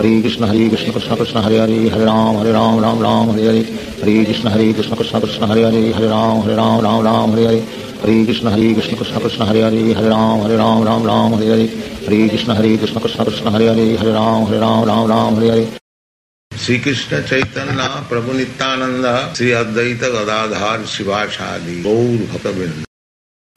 [0.00, 3.46] ہری کشن ہری کشن کشن کشن ہری ہری ہر رام ہر رام رام رام ہری
[3.48, 3.62] ہری
[4.02, 7.46] ہری کشن ہری کشن کشن کشن ہری ہری ہر رام ہر رام رام رام ہری
[7.46, 7.60] ہری
[8.04, 11.50] ہری کشن ہری کشن کشن کشن ہری ہری ہر رام ہر رام رام رام ہری
[11.50, 11.66] ہری
[12.06, 15.50] ہری کشن ہری کشن کشن کشن ہری ہری ہر رام ہر رام رام رام ہری
[15.50, 15.64] ہری
[16.52, 22.89] శ్రీకృష్ణ చైతన్య ప్రభు నిత్యానంద శ్రీ అద్వైత గదాధార్ శివాచారి గౌర్ భక్తబింద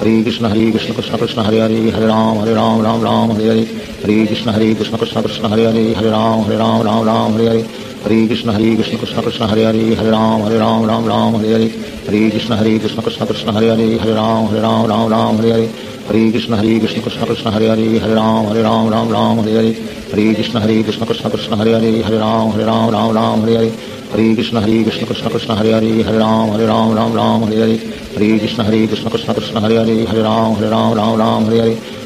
[0.00, 3.48] ہری کشن ہری کشن کشن کشن ہری ہری ہری رام ہری رام رام رام ہری
[3.48, 3.64] ہری
[4.04, 7.48] ہری کشن ہری کشن کشن کشن ہری ہری ہری رام ہری رام رام رام ہری
[7.48, 7.62] ہری
[8.04, 11.52] ہری کشن ہری کشن کشن کشن ہری ہری ہری رام ہری رام رام رام ہری
[11.54, 11.68] ہری
[12.08, 15.52] ہری کشن ہری کشن کشن کشن ہری ہری ہری رام ہری رام رام رام ہری
[15.52, 15.66] ہری
[16.10, 19.56] ہری کشن ہری کشن کشن کشن ہری ہری ہری رام ہری رام رام رام ہری
[19.56, 19.72] ہری
[20.12, 23.56] ہری کشن ہری کشن کشن کشن ہری ہری ہری رام ہری رام رام رام ہری
[23.56, 23.76] ہری
[24.14, 27.62] ہری کشن ہری کشن کشن کشن ہری ہری ہری رام ہری رام رام رام ہری
[27.62, 27.76] ہری
[28.16, 31.60] ہری کشن ہری کشن کشن کشن ہری ہری ہری رام ہری رام رام رام ہری
[31.60, 31.74] ہری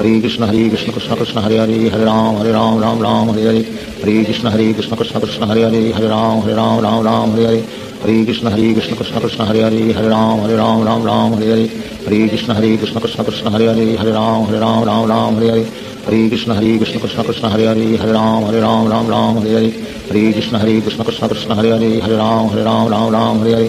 [0.00, 3.46] ہری کشن ہری کشن کشن کشن ہری ہری ہر رام ہر رام رام رام ہری
[3.46, 3.62] ہری
[4.02, 7.44] ہری کشن ہری کشن کشن کشن ہری ہری ہر رام ہر رام رام رام ہری
[7.46, 7.60] ہری
[8.04, 11.50] ہری کشن ہری کشن کشن کشن ہری ہری ہر رام ہر رام رام رام ہری
[11.50, 11.66] ہری
[12.06, 15.50] ہری کشن ہری کشن کشن کشن ہری ہری ہر رام ہر رام رام رام ہری
[15.50, 15.68] ہری
[16.06, 19.54] ہری کشن ہری کشن کشن کشن ہری ہری ہر رام ہر رام رام رام ہری
[19.54, 19.70] ہری
[20.10, 23.54] ہری کشن ہری کشن کشن کشن ہری ہری ہر رام ہر رام رام رام ہری
[23.54, 23.68] ہری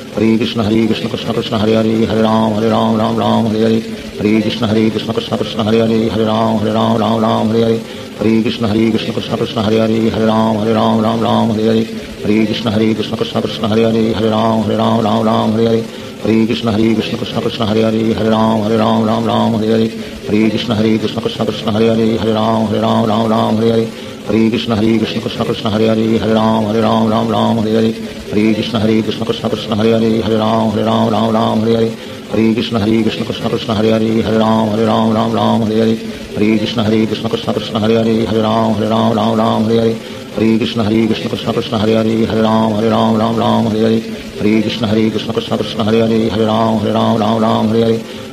[0.17, 3.63] ہری کشن ہری کشن کشن کشن ہری ہری ہر رام ہر رام رام رام ہری
[3.63, 3.79] ہری
[4.19, 7.63] ہری کشن ہری کشن کشن کشن ہری ہری ہر رام ہر رام رام رام ہری
[7.63, 7.77] ہری
[8.21, 11.67] ہری کشن ہری کشن کشن کشن ہری ہری ہر رام ہر رام رام رام ہری
[11.67, 11.83] ہری
[12.23, 15.65] ہری کشن ہری کشن کشن کشن ہری ہری ہر رام ہر رام رام رام ہری
[15.65, 15.81] ہری
[16.27, 19.71] ہری کشن ہری کشن کشن کشن ہری ہری ہر رام ہر رام رام رام ہری
[19.71, 19.87] ہری
[20.29, 23.71] ہری کشن ہری کشن کشن کشن ہری ہری ہر رام ہر رام رام رام ہری
[23.71, 23.85] ہری
[24.29, 27.75] ہری کشن ہری کشن کشن کشن ہری ہری ہر رام ہر رام رام رام ہری
[27.75, 27.91] ہری
[28.31, 31.75] ہری کشن ہری کشن کشن کشن ہری ہری ہر رام ہر رام رام رام ہری
[31.75, 31.89] ہری
[32.33, 35.79] ہری کشن ہری کشن کشن کشن ہری ہری ہر رام ہر رام رام رام ہری
[35.79, 35.95] ہری
[36.37, 39.79] ہری کشن ہری کشن کشن کشن ہری ہری ہر رام ہر رام رام رام ہری
[39.79, 39.93] ہری
[40.37, 43.83] ہری کشن ہری کشن کشن کشن ہری ہری ہر رام ہر رام رام رام ہری
[43.83, 43.99] ہری
[44.41, 47.83] ہری کشن ہری کشن کشن کشن ہری ہری ہر رام ہر رام رام رام ہری
[47.83, 47.97] ہری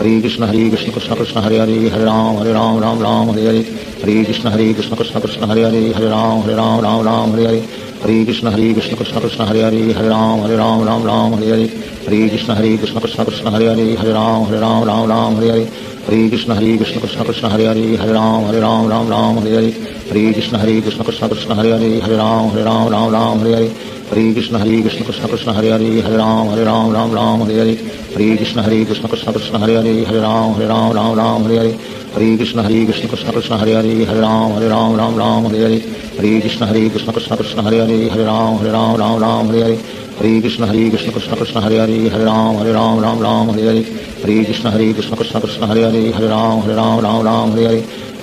[0.00, 3.46] ہری کشن ہری کشن کشن کشن ہری ہری ہر رام ہر رام رام رام ہری
[3.46, 3.62] ہری
[4.02, 7.46] ہری کشن ہری کشن کشن کشن ہری ہری ہر رام ہر رام رام رام ہری
[7.46, 7.60] ہری
[8.04, 11.50] ہری کشن ہری کشن کشن کشن ہری ہری ہر رام ہر رام رام رام ہری
[11.50, 11.66] ہری
[12.06, 15.48] ہری کشن ہری کشن کشن کشن ہری ہری ہر رام ہر رام رام رام ہری
[15.48, 15.64] ہری
[16.10, 19.56] ہری کشن ہری کشن کشن کشن ہری ہری ہر رام ہر رام رام رام ہری
[19.56, 19.70] ہری
[20.10, 23.54] ہری کشن ہری کشن کشن کشن ہری ہری ہر رام ہر رام رام رام ہری
[23.54, 23.68] ہری
[24.12, 27.58] ہری کشن ہری کشن کشن کشن ہری ہری ہر رام ہر رام رام رام ہری
[27.60, 27.74] ہری
[28.16, 31.58] ہری کشن ہری کشن کشن کشن ہری ہری ہر رام ہر رام رام رام ہری
[31.58, 31.72] ہری
[32.16, 35.62] ہری کشن ہری کشن کشن کشن ہری ہری ہر رام ہر رام رام رام ہری
[35.64, 35.78] ہری
[36.18, 39.62] ہری کشن ہری کشن کشن کشن ہری ہری ہر رام ہر رام رام رام ہری
[39.62, 39.82] ہری
[40.20, 43.66] ہری کشن ہری کشن کشن کشن ہری ہری ہر رام ہر رام رام رام ہری
[43.68, 43.82] ہری
[44.24, 47.66] ہری کشن ہری کشن کشن کشن ہری ہری ہر رام ہر رام رام رام ہری
[47.66, 47.80] ہری